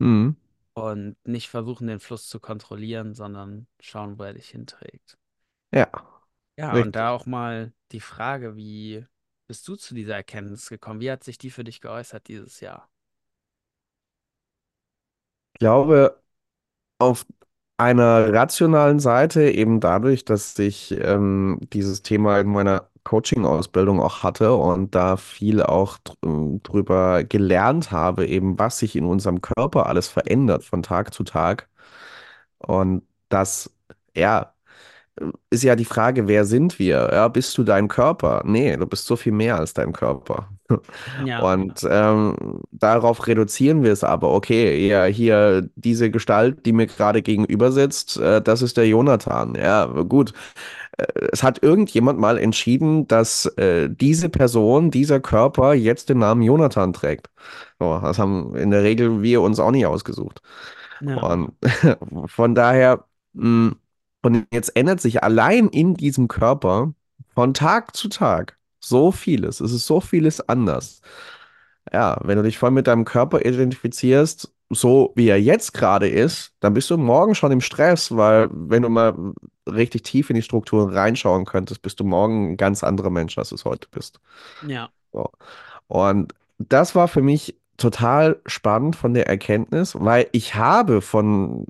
Hm. 0.00 0.36
Und 0.74 1.16
nicht 1.24 1.48
versuchen, 1.48 1.88
den 1.88 1.98
Fluss 1.98 2.28
zu 2.28 2.38
kontrollieren, 2.38 3.14
sondern 3.14 3.66
schauen, 3.80 4.20
wo 4.20 4.22
er 4.22 4.34
dich 4.34 4.50
hinträgt. 4.50 5.18
Ja, 5.72 5.90
Ja, 6.56 6.72
und 6.74 6.94
da 6.94 7.10
richtig. 7.10 7.22
auch 7.22 7.26
mal 7.26 7.72
die 7.90 8.00
Frage, 8.00 8.54
wie 8.54 9.04
bist 9.48 9.66
du 9.66 9.74
zu 9.74 9.96
dieser 9.96 10.14
Erkenntnis 10.14 10.68
gekommen? 10.68 11.00
Wie 11.00 11.10
hat 11.10 11.24
sich 11.24 11.38
die 11.38 11.50
für 11.50 11.64
dich 11.64 11.80
geäußert 11.80 12.28
dieses 12.28 12.60
Jahr? 12.60 12.88
Ich 15.54 15.58
glaube, 15.60 16.20
auf 16.98 17.26
einer 17.78 18.32
rationalen 18.34 19.00
Seite 19.00 19.50
eben 19.50 19.80
dadurch, 19.80 20.24
dass 20.26 20.58
ich 20.58 20.92
ähm, 20.92 21.60
dieses 21.72 22.02
Thema 22.02 22.40
in 22.40 22.48
meiner 22.48 22.90
Coaching-Ausbildung 23.04 24.00
auch 24.00 24.22
hatte 24.24 24.54
und 24.56 24.94
da 24.94 25.16
viel 25.18 25.62
auch 25.62 25.98
dr- 25.98 26.60
drüber 26.62 27.24
gelernt 27.24 27.92
habe, 27.92 28.26
eben 28.26 28.58
was 28.58 28.78
sich 28.80 28.96
in 28.96 29.06
unserem 29.06 29.40
Körper 29.42 29.86
alles 29.86 30.08
verändert 30.08 30.64
von 30.64 30.82
Tag 30.82 31.14
zu 31.14 31.24
Tag. 31.24 31.68
Und 32.58 33.04
das, 33.28 33.72
ja, 34.16 34.53
ist 35.50 35.62
ja 35.64 35.76
die 35.76 35.84
Frage, 35.84 36.28
wer 36.28 36.44
sind 36.44 36.78
wir? 36.78 37.10
Ja, 37.12 37.28
bist 37.28 37.56
du 37.58 37.64
dein 37.64 37.88
Körper? 37.88 38.42
Nee, 38.44 38.76
du 38.76 38.86
bist 38.86 39.06
so 39.06 39.16
viel 39.16 39.32
mehr 39.32 39.58
als 39.58 39.74
dein 39.74 39.92
Körper. 39.92 40.48
Ja, 41.16 41.40
Und 41.40 41.86
ähm, 41.88 42.60
darauf 42.72 43.26
reduzieren 43.26 43.82
wir 43.82 43.92
es 43.92 44.04
aber. 44.04 44.32
Okay, 44.32 44.86
ja, 44.88 45.04
hier 45.04 45.68
diese 45.76 46.10
Gestalt, 46.10 46.64
die 46.66 46.72
mir 46.72 46.86
gerade 46.86 47.22
gegenüber 47.22 47.72
sitzt, 47.72 48.16
äh, 48.18 48.40
das 48.42 48.62
ist 48.62 48.76
der 48.76 48.88
Jonathan. 48.88 49.54
Ja, 49.56 49.86
gut. 49.86 50.32
Äh, 50.98 51.06
es 51.32 51.42
hat 51.42 51.62
irgendjemand 51.62 52.18
mal 52.18 52.38
entschieden, 52.38 53.06
dass 53.08 53.46
äh, 53.58 53.88
diese 53.90 54.28
Person, 54.28 54.90
dieser 54.90 55.20
Körper 55.20 55.74
jetzt 55.74 56.08
den 56.08 56.18
Namen 56.18 56.42
Jonathan 56.42 56.92
trägt. 56.92 57.30
So, 57.78 57.98
das 58.00 58.18
haben 58.18 58.54
in 58.56 58.70
der 58.70 58.82
Regel 58.82 59.22
wir 59.22 59.42
uns 59.42 59.60
auch 59.60 59.70
nicht 59.70 59.86
ausgesucht. 59.86 60.42
ja, 61.00 61.20
Und 61.20 61.52
von 62.26 62.54
daher, 62.54 63.04
mh, 63.34 63.72
und 64.24 64.46
jetzt 64.52 64.76
ändert 64.76 65.00
sich 65.00 65.22
allein 65.22 65.68
in 65.68 65.94
diesem 65.94 66.28
Körper 66.28 66.94
von 67.34 67.54
Tag 67.54 67.94
zu 67.96 68.08
Tag 68.08 68.58
so 68.80 69.12
vieles. 69.12 69.60
Es 69.60 69.72
ist 69.72 69.86
so 69.86 70.00
vieles 70.00 70.46
anders. 70.48 71.00
Ja, 71.92 72.18
wenn 72.22 72.36
du 72.36 72.42
dich 72.42 72.58
voll 72.58 72.70
mit 72.70 72.86
deinem 72.86 73.04
Körper 73.04 73.44
identifizierst, 73.44 74.52
so 74.70 75.12
wie 75.16 75.28
er 75.28 75.40
jetzt 75.40 75.74
gerade 75.74 76.08
ist, 76.08 76.52
dann 76.60 76.74
bist 76.74 76.90
du 76.90 76.96
morgen 76.98 77.34
schon 77.34 77.52
im 77.52 77.60
Stress, 77.60 78.16
weil 78.16 78.48
wenn 78.52 78.82
du 78.82 78.88
mal 78.88 79.14
richtig 79.66 80.02
tief 80.04 80.30
in 80.30 80.36
die 80.36 80.42
Strukturen 80.42 80.92
reinschauen 80.92 81.44
könntest, 81.44 81.82
bist 81.82 82.00
du 82.00 82.04
morgen 82.04 82.52
ein 82.52 82.56
ganz 82.56 82.82
anderer 82.82 83.10
Mensch, 83.10 83.36
als 83.38 83.50
du 83.50 83.54
es 83.56 83.64
heute 83.64 83.88
bist. 83.90 84.20
ja, 84.66 84.90
So. 85.12 85.30
Und 85.86 86.34
das 86.58 86.94
war 86.94 87.08
für 87.08 87.22
mich 87.22 87.56
total 87.76 88.40
spannend 88.46 88.96
von 88.96 89.14
der 89.14 89.28
Erkenntnis, 89.28 89.94
weil 89.98 90.28
ich 90.32 90.54
habe 90.54 91.00
von, 91.02 91.66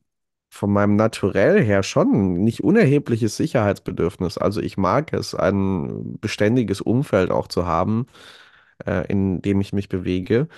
von 0.54 0.72
meinem 0.72 0.96
Naturell 0.96 1.62
her 1.62 1.82
schon 1.82 2.34
nicht 2.44 2.62
unerhebliches 2.62 3.36
Sicherheitsbedürfnis. 3.36 4.38
Also 4.38 4.60
ich 4.60 4.76
mag 4.76 5.12
es, 5.12 5.34
ein 5.34 6.18
beständiges 6.20 6.80
Umfeld 6.80 7.30
auch 7.32 7.48
zu 7.48 7.66
haben, 7.66 8.06
äh, 8.86 9.06
in 9.08 9.42
dem 9.42 9.60
ich 9.60 9.72
mich 9.72 9.88
bewege. 9.88 10.48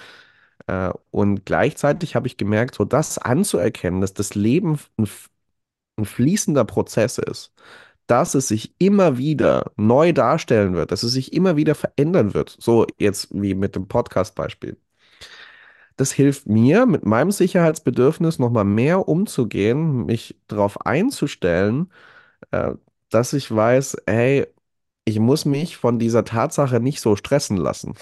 Äh, 0.67 0.93
und 1.11 1.47
gleichzeitig 1.47 2.17
habe 2.17 2.27
ich 2.29 2.37
gemerkt, 2.37 2.75
so 2.77 2.85
das 2.85 3.19
anzuerkennen, 3.19 4.01
dass 4.03 4.15
das 4.15 4.35
Leben 4.35 4.79
ein, 4.99 5.09
ein 5.99 6.05
fließender 6.07 6.65
Prozess 6.65 7.19
ist 7.19 7.53
dass 8.09 8.35
es 8.35 8.49
sich 8.49 8.75
immer 8.79 9.19
wieder 9.19 9.73
neu 9.77 10.13
darstellen 10.13 10.75
wird, 10.75 10.93
dass 10.93 11.03
es 11.03 11.13
sich 11.13 11.33
immer 11.33 11.57
wieder 11.57 11.75
verändern 11.75 12.35
wird. 12.35 12.57
So 12.61 12.87
jetzt 12.99 13.29
wie 13.33 13.55
mit 13.55 13.75
dem 13.77 13.89
Podcast-Beispiel. 13.89 14.77
Das 15.97 16.13
hilft 16.13 16.47
mir, 16.47 16.87
mit 16.87 17.07
meinem 17.07 17.31
Sicherheitsbedürfnis 17.31 18.39
nochmal 18.39 18.65
mehr 18.65 19.09
umzugehen, 19.09 20.07
mich 20.07 20.39
darauf 20.49 20.85
einzustellen, 20.87 21.91
äh, 22.53 22.75
dass 23.11 23.33
ich 23.35 23.55
weiß, 23.55 23.99
hey, 24.07 24.47
ich 25.05 25.21
muss 25.21 25.45
mich 25.47 25.77
von 25.79 25.99
dieser 25.99 26.25
Tatsache 26.25 26.81
nicht 26.81 27.01
so 27.01 27.17
stressen 27.17 27.57
lassen. 27.59 27.95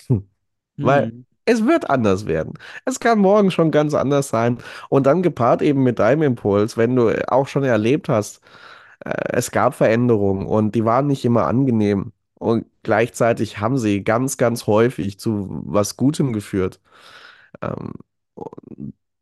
Weil 0.81 1.13
hm, 1.13 1.27
es 1.47 1.67
wird 1.67 1.91
anders 1.91 2.27
werden. 2.27 2.55
Es 2.85 3.01
kann 3.01 3.19
morgen 3.19 3.51
schon 3.51 3.71
ganz 3.71 3.95
anders 3.95 4.29
sein. 4.29 4.59
Und 4.89 5.07
dann 5.07 5.23
gepaart 5.23 5.63
eben 5.63 5.83
mit 5.83 5.99
deinem 5.99 6.23
Impuls, 6.23 6.77
wenn 6.77 6.97
du 6.97 7.11
auch 7.33 7.49
schon 7.49 7.65
erlebt 7.65 8.09
hast, 8.09 8.41
äh, 9.05 9.13
es 9.33 9.51
gab 9.51 9.75
Veränderungen 9.75 10.47
und 10.47 10.75
die 10.75 10.85
waren 10.85 11.07
nicht 11.07 11.25
immer 11.25 11.47
angenehm. 11.47 12.13
Und 12.39 12.67
gleichzeitig 12.83 13.61
haben 13.61 13.79
sie 13.79 14.05
ganz, 14.05 14.37
ganz 14.39 14.67
häufig 14.67 15.19
zu 15.19 15.49
was 15.67 15.97
Gutem 15.97 16.33
geführt. 16.33 16.81
Ähm, 17.63 17.93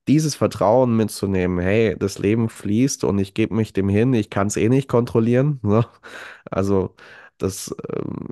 dieses 0.09 0.35
Vertrauen 0.35 0.97
mitzunehmen, 0.97 1.61
hey, 1.61 1.97
das 1.99 2.19
Leben 2.19 2.49
fließt 2.49 3.05
und 3.05 3.19
ich 3.19 3.35
gebe 3.35 3.55
mich 3.55 3.73
dem 3.73 3.89
hin, 3.89 4.13
ich 4.15 4.31
kann 4.31 4.49
es 4.49 4.57
eh 4.57 4.69
nicht 4.69 4.89
kontrollieren. 4.89 5.61
Ne? 5.63 5.87
Also 6.51 6.95
das 7.39 7.75
ähm, 7.95 8.29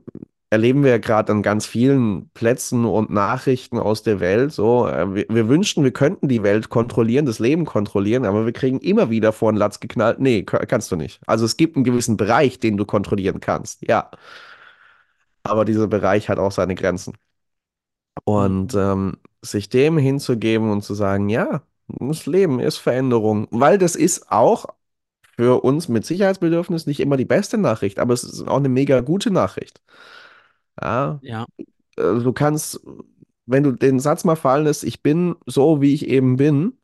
erleben 0.51 0.83
wir 0.83 0.91
ja 0.91 0.99
gerade 0.99 1.31
an 1.33 1.43
ganz 1.43 1.67
vielen 1.67 2.29
Plätzen 2.31 2.85
und 2.85 3.11
Nachrichten 3.11 3.79
aus 3.79 4.03
der 4.03 4.19
Welt. 4.21 4.53
So, 4.53 4.89
äh, 4.89 5.15
wir, 5.15 5.27
wir 5.29 5.49
wünschten, 5.49 5.85
wir 5.85 5.93
könnten 5.93 6.27
die 6.29 6.43
Welt 6.43 6.71
kontrollieren, 6.71 7.25
das 7.27 7.39
Leben 7.39 7.67
kontrollieren, 7.67 8.25
aber 8.25 8.47
wir 8.47 8.53
kriegen 8.53 8.81
immer 8.81 9.09
wieder 9.11 9.33
vor 9.33 9.53
den 9.53 9.59
Latz 9.59 9.79
geknallt. 9.81 10.19
Nee, 10.21 10.43
ka- 10.43 10.67
kannst 10.67 10.91
du 10.91 10.97
nicht. 10.97 11.21
Also 11.27 11.45
es 11.45 11.57
gibt 11.57 11.77
einen 11.77 11.85
gewissen 11.85 12.17
Bereich, 12.17 12.59
den 12.59 12.77
du 12.79 12.85
kontrollieren 12.85 13.39
kannst. 13.41 13.87
Ja, 13.89 14.11
aber 15.43 15.65
dieser 15.67 15.87
Bereich 15.89 16.29
hat 16.31 16.39
auch 16.39 16.53
seine 16.53 16.75
Grenzen. 16.75 17.15
Und 18.25 18.75
hm, 18.75 18.81
ähm, 18.81 19.17
sich 19.43 19.69
dem 19.69 19.99
hinzugeben 19.99 20.71
und 20.71 20.83
zu 20.83 20.95
sagen, 20.95 21.29
ja, 21.29 21.63
das 21.89 22.27
Leben 22.27 22.61
ist 22.61 22.77
Veränderung, 22.79 23.49
weil 23.51 23.79
das 23.79 23.97
ist 23.97 24.31
auch 24.31 24.67
für 25.37 25.63
uns 25.65 25.89
mit 25.89 26.07
Sicherheitsbedürfnis 26.07 26.87
nicht 26.87 27.01
immer 27.01 27.17
die 27.17 27.25
beste 27.27 27.59
Nachricht, 27.59 27.99
aber 28.01 28.15
es 28.15 28.25
ist 28.25 28.49
auch 28.49 28.59
eine 28.59 28.69
mega 28.71 29.01
gute 29.01 29.31
Nachricht. 29.33 29.83
Ja, 30.81 31.21
ja, 31.23 31.47
äh, 31.97 32.03
du 32.03 32.33
kannst, 32.33 32.81
wenn 33.47 33.63
du 33.65 33.73
den 33.73 34.01
Satz 34.01 34.25
mal 34.25 34.37
fallen 34.37 34.65
lässt, 34.65 34.85
ich 34.85 35.03
bin 35.03 35.37
so, 35.47 35.81
wie 35.83 35.95
ich 35.95 36.09
eben 36.09 36.37
bin, 36.37 36.75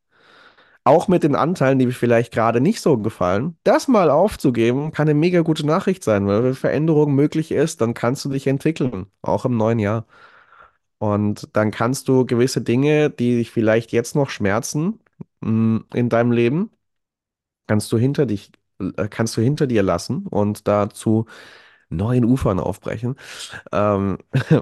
auch 0.85 1.09
mit 1.09 1.23
den 1.25 1.35
Anteilen, 1.37 1.79
die 1.79 1.87
mir 1.87 1.93
vielleicht 1.93 2.33
gerade 2.33 2.61
nicht 2.61 2.81
so 2.81 2.99
gefallen, 2.99 3.57
das 3.65 3.89
mal 3.89 4.11
aufzugeben, 4.11 4.93
kann 4.93 5.09
eine 5.09 5.19
mega 5.19 5.41
gute 5.43 5.67
Nachricht 5.67 6.05
sein, 6.05 6.27
weil 6.27 6.45
wenn 6.45 6.55
Veränderung 6.55 7.15
möglich 7.15 7.53
ist, 7.53 7.81
dann 7.81 7.95
kannst 7.95 8.25
du 8.25 8.31
dich 8.31 8.47
entwickeln, 8.47 9.07
auch 9.23 9.45
im 9.45 9.57
neuen 9.57 9.79
Jahr. 9.81 10.07
Und 10.99 11.49
dann 11.57 11.71
kannst 11.71 12.09
du 12.09 12.25
gewisse 12.27 12.63
Dinge, 12.63 13.11
die 13.11 13.37
dich 13.39 13.51
vielleicht 13.51 13.93
jetzt 13.93 14.15
noch 14.17 14.31
schmerzen, 14.31 15.01
mh, 15.41 15.85
in 15.95 16.09
deinem 16.09 16.33
Leben, 16.33 16.71
kannst 17.67 17.93
du 17.93 17.99
hinter 17.99 18.27
dich, 18.27 18.53
äh, 18.81 19.09
kannst 19.09 19.37
du 19.37 19.41
hinter 19.43 19.67
dir 19.67 19.83
lassen 19.83 20.27
und 20.27 20.69
dazu 20.69 21.27
neuen 21.91 22.25
Ufern 22.25 22.61
aufbrechen. 22.61 23.17
Ähm, 23.73 24.19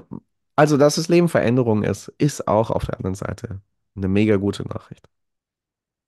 also, 0.57 0.77
dass 0.79 0.97
das 0.97 1.09
Leben 1.09 1.29
Veränderung 1.31 1.85
ist, 1.85 2.09
ist 2.19 2.49
auch 2.49 2.71
auf 2.71 2.87
der 2.87 2.97
anderen 2.99 3.15
Seite 3.17 3.61
eine 3.97 4.09
mega 4.09 4.37
gute 4.37 4.65
Nachricht. 4.69 5.09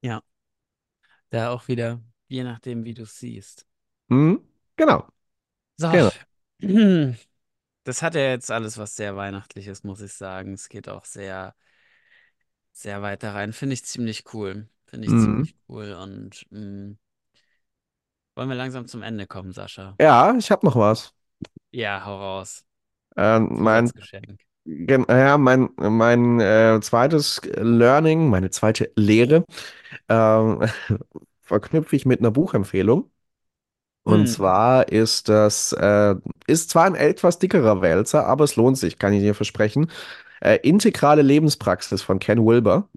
Ja, 0.03 0.23
da 1.31 1.51
auch 1.51 1.69
wieder, 1.69 2.01
je 2.29 2.43
nachdem, 2.45 2.85
wie 2.85 2.95
du 2.95 3.03
es 3.03 3.19
siehst. 3.19 3.67
Mhm, 4.09 4.41
genau, 4.77 5.07
So, 5.79 5.89
genau. 5.91 6.12
das 7.87 8.03
hat 8.03 8.14
ja 8.14 8.22
jetzt 8.31 8.51
alles 8.51 8.79
was 8.79 8.96
sehr 8.96 9.16
Weihnachtliches, 9.16 9.85
muss 9.85 10.01
ich 10.03 10.12
sagen. 10.14 10.55
Es 10.55 10.68
geht 10.68 10.88
auch 10.88 11.05
sehr, 11.07 11.55
sehr 12.72 13.03
weit 13.03 13.22
da 13.25 13.33
rein. 13.33 13.53
Finde 13.53 13.75
ich 13.75 13.85
ziemlich 13.85 14.33
cool. 14.35 14.68
Finde 14.87 15.07
ich 15.07 15.16
Mhm. 15.16 15.16
ziemlich 15.16 15.57
cool. 15.68 15.92
Und 15.94 16.46
mh, 16.51 16.94
wollen 18.37 18.49
wir 18.49 18.55
langsam 18.57 18.87
zum 18.87 19.03
Ende 19.03 19.27
kommen, 19.27 19.53
Sascha? 19.53 19.99
Ja, 20.01 20.35
ich 20.37 20.51
habe 20.51 20.64
noch 20.66 20.77
was. 20.77 21.12
Ja, 21.70 22.01
hau 22.05 22.16
raus. 22.18 22.64
Äh, 23.16 23.38
mein, 23.40 23.92
gen- 24.66 25.07
ja, 25.09 25.38
mein, 25.38 25.70
mein 25.79 26.40
äh, 26.40 26.81
zweites 26.83 27.40
Learning, 27.57 28.29
meine 28.31 28.51
zweite 28.51 28.92
Lehre, 28.96 29.44
ähm, 30.09 30.62
verknüpfe 31.42 31.96
ich 31.96 32.07
mit 32.07 32.20
einer 32.20 32.31
Buchempfehlung. 32.33 33.11
Und 34.07 34.29
Hm, 34.29 34.29
zwar 34.29 34.88
ist 34.90 35.29
das, 35.29 35.73
äh, 35.75 36.14
ist 36.47 36.71
zwar 36.71 36.85
ein 36.87 36.95
etwas 36.97 37.38
dickerer 37.40 37.83
Wälzer, 37.83 38.27
aber 38.27 38.45
es 38.45 38.57
lohnt 38.57 38.79
sich, 38.79 38.99
kann 38.99 39.12
ich 39.12 39.21
dir 39.23 39.35
versprechen. 39.35 39.90
Äh, 40.40 40.59
Integrale 40.62 41.23
Lebenspraxis 41.23 42.03
von 42.03 42.19
Ken 42.21 42.45
Wilber. 42.47 42.88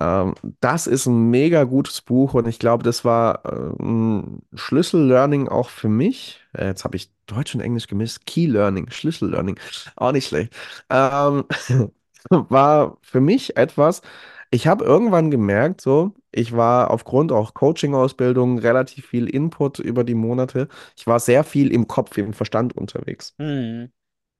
Ähm, 0.00 0.34
das 0.60 0.86
ist 0.86 1.06
ein 1.06 1.30
mega 1.30 1.64
gutes 1.64 2.00
Buch 2.02 2.34
und 2.34 2.46
ich 2.48 2.58
glaube, 2.58 2.82
das 2.84 3.04
war 3.04 3.44
äh, 3.44 3.82
ein 3.82 4.42
Schlüssel-Learning 4.54 5.48
auch 5.48 5.70
für 5.70 5.88
mich. 5.88 6.40
Äh, 6.56 6.66
jetzt 6.68 6.84
habe 6.84 6.96
ich 6.96 7.10
Deutsch 7.26 7.54
und 7.54 7.60
Englisch 7.60 7.86
gemischt. 7.88 8.24
Key-Learning, 8.26 8.90
Schlüssel-Learning, 8.90 9.58
auch 9.96 10.12
nicht 10.12 10.28
schlecht. 10.28 10.54
Ähm, 10.90 11.44
war 12.30 12.98
für 13.02 13.20
mich 13.20 13.56
etwas, 13.56 14.02
ich 14.50 14.66
habe 14.66 14.84
irgendwann 14.84 15.30
gemerkt, 15.30 15.80
so, 15.80 16.14
ich 16.32 16.56
war 16.56 16.90
aufgrund 16.90 17.32
auch 17.32 17.54
Coaching-Ausbildung 17.54 18.58
relativ 18.58 19.06
viel 19.06 19.28
Input 19.28 19.78
über 19.78 20.04
die 20.04 20.14
Monate. 20.14 20.68
Ich 20.96 21.06
war 21.06 21.20
sehr 21.20 21.44
viel 21.44 21.72
im 21.72 21.88
Kopf, 21.88 22.16
im 22.18 22.32
Verstand 22.34 22.76
unterwegs. 22.76 23.34
hm, 23.38 23.90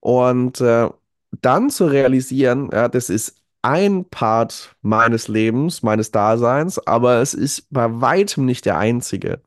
Und 0.01 0.61
äh, 0.61 0.89
dann 1.41 1.71
zu 1.71 1.87
realisieren, 1.87 2.71
ja, 2.73 2.89
das 2.89 3.11
ist 3.11 3.43
ein 3.63 4.05
Part 4.09 4.77
meines 4.83 5.29
Lebens, 5.29 5.83
meines 5.83 6.11
Daseins, 6.11 6.79
aber 6.87 7.21
es 7.21 7.35
ist 7.35 7.67
bei 7.73 8.01
weitem 8.01 8.45
nicht 8.45 8.65
der 8.67 8.79
einzige. 8.79 9.43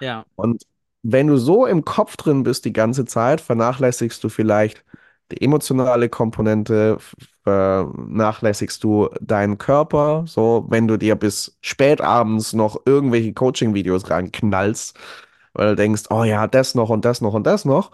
ja, 0.00 0.24
Und 0.36 0.64
wenn 1.02 1.28
du 1.28 1.36
so 1.38 1.66
im 1.66 1.84
Kopf 1.84 2.16
drin 2.16 2.42
bist 2.44 2.64
die 2.64 2.72
ganze 2.74 3.04
Zeit, 3.06 3.40
vernachlässigst 3.40 4.22
du 4.24 4.28
vielleicht 4.28 4.84
die 5.32 5.42
emotionale 5.42 6.08
Komponente, 6.08 6.98
vernachlässigst 7.44 8.82
du 8.84 9.08
deinen 9.20 9.58
Körper, 9.58 10.24
so 10.26 10.66
wenn 10.68 10.88
du 10.88 10.96
dir 10.98 11.16
bis 11.16 11.56
spät 11.60 12.00
abends 12.00 12.52
noch 12.52 12.80
irgendwelche 12.86 13.32
Coaching-Videos 13.34 14.10
reinknallst, 14.10 14.98
weil 15.54 15.70
du 15.70 15.76
denkst, 15.76 16.04
oh 16.10 16.24
ja, 16.24 16.46
das 16.48 16.74
noch 16.74 16.88
und 16.90 17.04
das 17.04 17.20
noch 17.20 17.34
und 17.34 17.46
das 17.46 17.64
noch. 17.64 17.90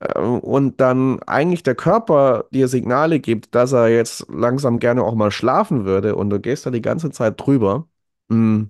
Äh, 0.00 0.18
Und 0.20 0.80
dann 0.80 1.22
eigentlich 1.24 1.62
der 1.62 1.74
Körper 1.74 2.44
dir 2.52 2.68
Signale 2.68 3.20
gibt, 3.20 3.54
dass 3.54 3.72
er 3.72 3.88
jetzt 3.88 4.26
langsam 4.30 4.78
gerne 4.78 5.02
auch 5.04 5.14
mal 5.14 5.30
schlafen 5.30 5.84
würde 5.84 6.16
und 6.16 6.30
du 6.30 6.40
gehst 6.40 6.66
da 6.66 6.70
die 6.70 6.82
ganze 6.82 7.10
Zeit 7.10 7.40
drüber, 7.40 7.86
mm, 8.28 8.64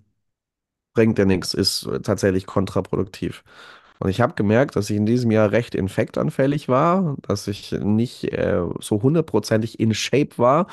bringt 0.94 1.18
dir 1.18 1.26
nichts, 1.26 1.54
ist 1.54 1.88
tatsächlich 2.02 2.46
kontraproduktiv. 2.46 3.44
Und 4.00 4.10
ich 4.10 4.20
habe 4.22 4.34
gemerkt, 4.34 4.76
dass 4.76 4.90
ich 4.90 4.96
in 4.98 5.06
diesem 5.06 5.30
Jahr 5.30 5.52
recht 5.52 5.74
infektanfällig 5.76 6.68
war, 6.68 7.16
dass 7.22 7.48
ich 7.48 7.72
nicht 7.72 8.24
äh, 8.32 8.62
so 8.80 9.02
hundertprozentig 9.02 9.80
in 9.80 9.94
Shape 9.94 10.38
war, 10.38 10.68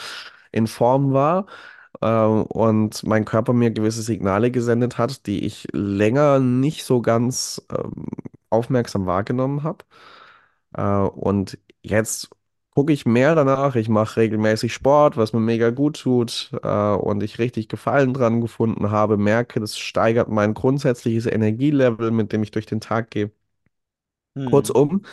in 0.52 0.68
Form 0.68 1.14
war 1.14 1.48
äh, 2.02 2.08
und 2.26 3.04
mein 3.06 3.26
Körper 3.26 3.54
mir 3.54 3.72
gewisse 3.72 4.02
Signale 4.04 4.52
gesendet 4.52 4.98
hat, 4.98 5.28
die 5.28 5.46
ich 5.46 5.68
länger 5.74 6.40
nicht 6.40 6.86
so 6.86 7.02
ganz 7.02 7.62
ähm, 7.72 8.08
aufmerksam 8.50 9.06
wahrgenommen 9.06 9.64
habe. 9.64 9.86
Äh, 10.76 10.84
und 10.84 11.58
jetzt 11.82 12.30
gucke 12.78 12.94
ich 12.94 13.06
mehr 13.06 13.36
danach. 13.36 13.76
Ich 13.76 13.90
mache 13.90 14.18
regelmäßig 14.22 14.74
Sport, 14.74 15.18
was 15.18 15.34
mir 15.34 15.40
mega 15.40 15.72
gut 15.72 16.00
tut 16.02 16.52
äh, 16.64 16.68
und 16.96 17.24
ich 17.24 17.40
richtig 17.40 17.70
Gefallen 17.70 18.14
dran 18.14 18.42
gefunden 18.42 18.92
habe. 18.92 19.18
Merke, 19.18 19.60
das 19.60 19.78
steigert 19.80 20.30
mein 20.30 20.54
grundsätzliches 20.54 21.26
Energielevel, 21.26 22.12
mit 22.12 22.32
dem 22.34 22.44
ich 22.44 22.52
durch 22.52 22.66
den 22.68 22.82
Tag 22.82 23.12
gehe. 23.12 23.32
hm, 24.36 24.72
Kurzum, 24.72 25.04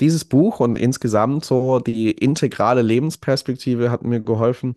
dieses 0.00 0.24
Buch 0.26 0.60
und 0.60 0.76
insgesamt 0.78 1.44
so 1.44 1.80
die 1.80 2.10
integrale 2.12 2.82
Lebensperspektive 2.82 3.90
hat 3.90 4.02
mir 4.04 4.20
geholfen, 4.20 4.76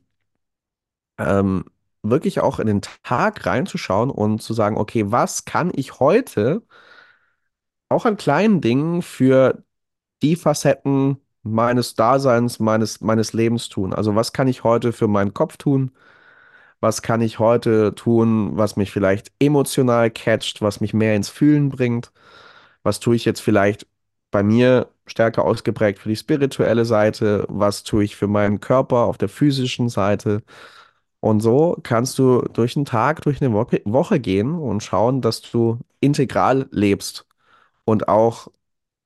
ähm, 1.18 1.66
wirklich 2.04 2.40
auch 2.40 2.60
in 2.60 2.68
den 2.68 2.82
Tag 3.04 3.46
reinzuschauen 3.46 4.10
und 4.10 4.42
zu 4.42 4.54
sagen, 4.54 4.78
okay, 4.78 5.12
was 5.12 5.46
kann 5.46 5.72
ich 5.76 6.00
heute 6.00 6.64
auch 7.90 8.06
an 8.06 8.18
kleinen 8.18 8.62
Dingen 8.62 9.02
für 9.02 9.64
die 10.22 10.36
Facetten 10.36 11.18
meines 11.52 11.96
Daseins, 11.96 12.60
meines, 12.60 13.02
meines 13.02 13.34
Lebens 13.34 13.70
tun? 13.70 13.94
Also 13.94 14.16
was 14.16 14.34
kann 14.34 14.48
ich 14.48 14.64
heute 14.64 14.94
für 14.94 15.08
meinen 15.08 15.34
Kopf 15.34 15.58
tun? 15.58 15.92
Was 16.82 17.02
kann 17.02 17.22
ich 17.22 17.40
heute 17.40 17.94
tun, 17.96 18.58
was 18.58 18.76
mich 18.78 18.92
vielleicht 18.92 19.32
emotional 19.40 20.10
catcht, 20.12 20.62
was 20.62 20.82
mich 20.82 20.94
mehr 20.94 21.16
ins 21.16 21.30
Fühlen 21.30 21.70
bringt? 21.70 22.12
Was 22.84 23.00
tue 23.00 23.16
ich 23.16 23.26
jetzt 23.26 23.42
vielleicht 23.42 23.88
bei 24.32 24.44
mir 24.44 24.88
stärker 25.08 25.44
ausgeprägt 25.46 26.00
für 26.00 26.10
die 26.10 26.16
spirituelle 26.16 26.86
Seite? 26.86 27.46
Was 27.50 27.84
tue 27.84 28.04
ich 28.06 28.16
für 28.16 28.28
meinen 28.28 28.60
Körper 28.62 28.98
auf 29.06 29.18
der 29.18 29.30
physischen 29.30 29.90
Seite? 29.90 30.42
Und 31.22 31.42
so 31.42 31.78
kannst 31.84 32.18
du 32.20 32.42
durch 32.54 32.74
den 32.76 32.86
Tag, 32.86 33.22
durch 33.24 33.42
eine 33.42 33.54
Woche, 33.54 33.82
Woche 33.86 34.20
gehen 34.20 34.56
und 34.56 34.84
schauen, 34.84 35.22
dass 35.22 35.42
du 35.42 35.80
integral 36.00 36.68
lebst 36.72 37.26
und 37.86 38.08
auch 38.10 38.50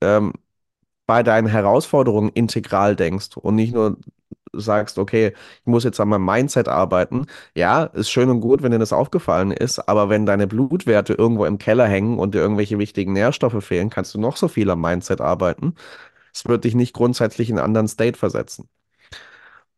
ähm, 0.02 0.34
bei 1.06 1.24
deinen 1.24 1.48
Herausforderungen 1.48 2.30
integral 2.34 2.96
denkst 2.96 3.38
und 3.38 3.56
nicht 3.56 3.74
nur 3.74 3.98
sagst, 4.54 5.00
okay, 5.00 5.34
ich 5.62 5.66
muss 5.66 5.84
jetzt 5.84 6.00
an 6.00 6.10
meinem 6.10 6.26
Mindset 6.26 6.68
arbeiten. 6.68 7.26
Ja, 7.56 7.86
ist 7.86 8.10
schön 8.12 8.30
und 8.30 8.40
gut, 8.42 8.62
wenn 8.64 8.72
dir 8.72 8.80
das 8.80 8.94
aufgefallen 8.94 9.52
ist, 9.52 9.80
aber 9.80 10.10
wenn 10.10 10.26
deine 10.26 10.48
Blutwerte 10.48 11.14
irgendwo 11.14 11.46
im 11.46 11.58
Keller 11.58 11.88
hängen 11.88 12.20
und 12.20 12.36
dir 12.36 12.40
irgendwelche 12.42 12.78
wichtigen 12.80 13.14
Nährstoffe 13.14 13.64
fehlen, 13.64 13.90
kannst 13.90 14.14
du 14.14 14.20
noch 14.20 14.38
so 14.38 14.48
viel 14.48 14.70
am 14.70 14.82
Mindset 14.82 15.22
arbeiten. 15.22 15.76
Es 16.34 16.46
wird 16.48 16.64
dich 16.66 16.76
nicht 16.76 16.94
grundsätzlich 16.94 17.50
in 17.50 17.58
einen 17.58 17.66
anderen 17.66 17.88
State 17.88 18.18
versetzen. 18.18 18.70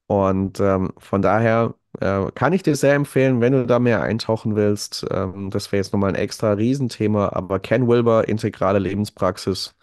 Und 0.08 0.60
ähm, 0.60 0.92
von 0.98 1.22
daher 1.22 1.74
äh, 2.00 2.32
kann 2.36 2.54
ich 2.54 2.62
dir 2.64 2.76
sehr 2.76 2.94
empfehlen, 2.94 3.42
wenn 3.42 3.54
du 3.54 3.66
da 3.66 3.80
mehr 3.80 4.02
eintauchen 4.02 4.56
willst. 4.56 5.06
Ähm, 5.12 5.50
das 5.50 5.72
wäre 5.72 5.82
jetzt 5.82 5.94
nochmal 5.94 6.10
ein 6.10 6.16
extra 6.16 6.54
Riesenthema, 6.54 7.30
aber 7.34 7.60
Ken 7.60 7.88
Wilber, 7.88 8.28
integrale 8.28 8.80
Lebenspraxis, 8.80 9.76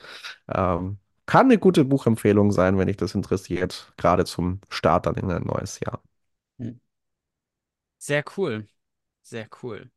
ähm, 0.55 0.99
kann 1.33 1.47
eine 1.47 1.59
gute 1.59 1.85
Buchempfehlung 1.85 2.53
sein, 2.53 2.79
wenn 2.79 2.87
dich 2.89 2.97
das 2.97 3.15
interessiert, 3.15 3.93
gerade 3.97 4.25
zum 4.25 4.61
Start 4.69 5.07
dann 5.07 5.15
in 5.17 5.31
ein 5.31 5.45
neues 5.45 5.81
Jahr. 5.81 6.03
hm. 6.59 6.73
Sehr 7.97 8.23
cool. 8.37 8.69
Sehr 9.23 9.49
cool. 9.63 9.91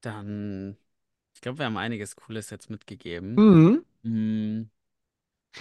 Dann, 0.00 0.76
ich 1.34 1.40
glaube, 1.40 1.58
wir 1.58 1.66
haben 1.66 1.76
einiges 1.76 2.16
Cooles 2.16 2.50
jetzt 2.50 2.70
mitgegeben. 2.70 3.40
Mhm. 3.40 3.84
Hm, 4.04 4.70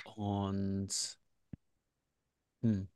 Und 0.03 1.17
hm, 2.61 2.87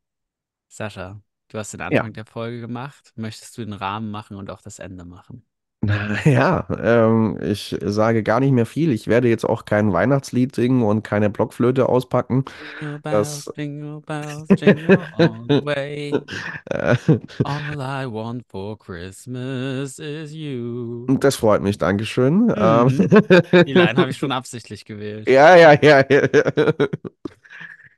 Sascha, 0.69 1.21
du 1.49 1.59
hast 1.59 1.73
den 1.73 1.81
Ja. 1.89 2.03
Anfang 2.03 2.13
der 2.13 2.25
Folge 2.27 2.61
gemacht. 2.61 3.13
Möchtest 3.17 3.57
du 3.59 3.63
den 3.65 3.73
Rahmen 3.73 4.11
machen 4.11 4.37
und 4.37 4.51
auch 4.51 4.61
das 4.61 4.79
Ende 4.79 5.05
machen? 5.05 5.46
Ja, 6.25 6.67
ähm, 6.81 7.37
ich 7.41 7.75
sage 7.83 8.23
gar 8.23 8.39
nicht 8.39 8.51
mehr 8.51 8.65
viel. 8.65 8.91
Ich 8.91 9.07
werde 9.07 9.29
jetzt 9.29 9.45
auch 9.45 9.65
kein 9.65 9.93
Weihnachtslied 9.93 10.55
singen 10.55 10.81
und 10.83 11.03
keine 11.03 11.29
Blockflöte 11.29 11.87
auspacken. 11.87 12.45
Jingle 12.79 12.99
Das, 13.09 13.45
bells, 13.45 13.53
jingle 13.55 14.01
bells, 14.01 14.53
jingle 14.59 15.07
all 15.11 15.45
the 15.49 15.63
way. 15.65 16.25
äh, 16.69 16.95
All 17.43 17.79
I 17.81 18.05
want 18.05 18.45
for 18.47 18.77
Christmas 18.77 19.99
is 19.99 20.33
you. 20.33 21.07
das 21.07 21.35
freut 21.35 21.61
mich, 21.61 21.77
Dankeschön. 21.77 22.53
Ähm, 22.55 22.89
Hm. 22.89 23.65
Die 23.65 23.73
Line 23.73 23.99
habe 23.99 24.11
ich 24.11 24.17
schon 24.17 24.31
absichtlich 24.31 24.85
gewählt. 24.85 25.27
ja, 25.27 25.55
ja, 25.55 25.73
ja, 25.81 26.03
ja. 26.09 26.73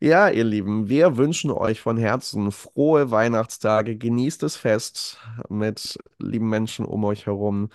Ja, 0.02 0.30
ihr 0.30 0.46
Lieben, 0.46 0.88
wir 0.88 1.18
wünschen 1.18 1.52
euch 1.52 1.82
von 1.82 1.98
Herzen 1.98 2.54
frohe 2.54 3.12
Weihnachtstage. 3.12 3.98
Genießt 3.98 4.42
das 4.42 4.56
Fest 4.56 5.18
mit 5.50 6.00
lieben 6.20 6.48
Menschen 6.48 6.86
um 6.86 7.04
euch 7.04 7.26
herum. 7.26 7.70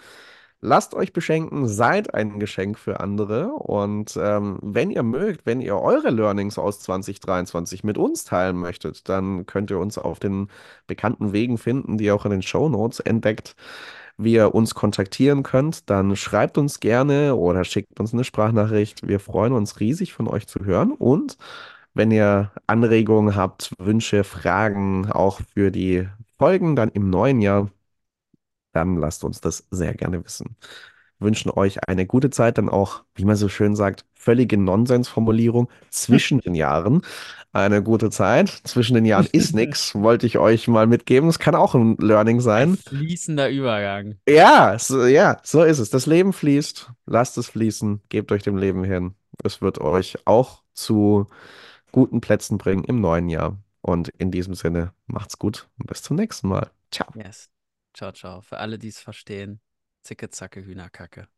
Lasst 0.63 0.95
euch 0.95 1.13
beschenken, 1.13 1.69
seid 1.69 2.15
ein 2.15 2.41
Geschenk 2.41 2.79
für 2.79 3.01
andere. 3.01 3.49
Und 3.49 4.19
ähm, 4.19 4.59
wenn 4.63 4.91
ihr 4.91 5.03
mögt, 5.03 5.45
wenn 5.45 5.61
ihr 5.61 5.77
eure 5.77 6.09
Learnings 6.09 6.59
aus 6.59 6.81
2023 6.81 7.85
mit 7.85 7.99
uns 7.99 8.25
teilen 8.25 8.57
möchtet, 8.57 9.07
dann 9.11 9.45
könnt 9.45 9.71
ihr 9.71 9.79
uns 9.79 9.99
auf 9.99 10.19
den 10.19 10.49
bekannten 10.87 11.35
Wegen 11.35 11.59
finden, 11.59 11.99
die 11.99 12.05
ihr 12.07 12.15
auch 12.15 12.25
in 12.25 12.31
den 12.31 12.43
Show 12.43 12.71
Notes 12.71 13.01
entdeckt, 13.01 13.55
wie 14.17 14.33
ihr 14.35 14.55
uns 14.55 14.75
kontaktieren 14.75 15.43
könnt. 15.43 15.91
Dann 15.91 16.17
schreibt 16.17 16.57
uns 16.57 16.81
gerne 16.81 17.37
oder 17.37 17.65
schickt 17.65 18.01
uns 18.01 18.15
eine 18.15 18.25
Sprachnachricht. 18.25 19.07
Wir 19.07 19.21
freuen 19.21 19.53
uns 19.53 19.81
riesig 19.81 20.15
von 20.15 20.27
euch 20.27 20.47
zu 20.47 20.61
hören. 20.65 20.93
Und 20.93 21.37
wenn 21.95 22.11
ihr 22.11 22.53
Anregungen 22.67 23.37
habt, 23.37 23.73
Wünsche, 23.79 24.25
Fragen 24.25 25.11
auch 25.11 25.41
für 25.55 25.71
die 25.71 26.09
Folgen 26.39 26.77
dann 26.77 26.91
im 26.91 27.11
neuen 27.11 27.41
Jahr, 27.41 27.71
dann 28.73 28.97
lasst 28.97 29.25
uns 29.25 29.41
das 29.41 29.67
sehr 29.71 29.95
gerne 29.95 30.25
wissen. 30.25 30.57
Wünschen 31.21 31.51
euch 31.51 31.89
eine 31.89 32.07
gute 32.07 32.31
Zeit, 32.31 32.59
dann 32.59 32.69
auch, 32.69 33.05
wie 33.15 33.25
man 33.25 33.37
so 33.37 33.49
schön 33.49 33.77
sagt, 33.77 34.05
völlige 34.15 34.59
Nonsensformulierung 34.59 35.71
zwischen 35.91 36.41
den 36.41 36.55
Jahren. 36.55 37.03
Eine 37.53 37.83
gute 37.83 38.11
Zeit. 38.11 38.51
Zwischen 38.65 38.95
den 38.95 39.05
Jahren 39.07 39.29
ist 39.33 39.55
nichts, 39.55 39.95
wollte 39.97 40.27
ich 40.27 40.39
euch 40.39 40.69
mal 40.69 40.87
mitgeben. 40.89 41.29
Es 41.29 41.39
kann 41.39 41.55
auch 41.55 41.75
ein 41.75 41.97
Learning 41.99 42.41
Ein 42.57 42.71
sein. 42.71 42.79
fließender 42.79 43.49
Übergang. 43.51 44.19
Ja, 44.29 44.79
so, 44.79 45.05
ja, 45.07 45.39
so 45.43 45.63
ist 45.63 45.79
es. 45.79 45.91
Das 45.91 46.07
Leben 46.07 46.33
fließt. 46.33 46.91
Lasst 47.07 47.37
es 47.39 47.49
fließen. 47.51 48.03
Gebt 48.09 48.33
euch 48.33 48.43
dem 48.43 48.57
Leben 48.57 48.85
hin. 48.85 49.15
Es 49.43 49.61
wird 49.61 49.81
euch 49.81 50.17
auch 50.27 50.63
zu 50.73 51.27
guten 51.95 52.21
Plätzen 52.21 52.59
bringen 52.59 52.83
im 52.83 53.01
neuen 53.01 53.29
Jahr. 53.29 53.57
Und 53.81 54.09
in 54.19 54.33
diesem 54.33 54.55
Sinne, 54.55 54.93
macht's 55.07 55.39
gut 55.39 55.69
und 55.79 55.87
bis 55.87 56.03
zum 56.03 56.17
nächsten 56.17 56.49
Mal. 56.49 56.73
Ciao. 56.91 57.07
Yes. 57.15 57.51
Ciao, 57.93 58.11
ciao. 58.11 58.41
Für 58.41 58.59
alle, 58.59 58.81
die 58.81 58.89
es 58.89 58.99
verstehen. 58.99 59.61
Zicke, 60.03 60.29
zacke, 60.29 60.65
Hühnerkacke. 60.65 61.29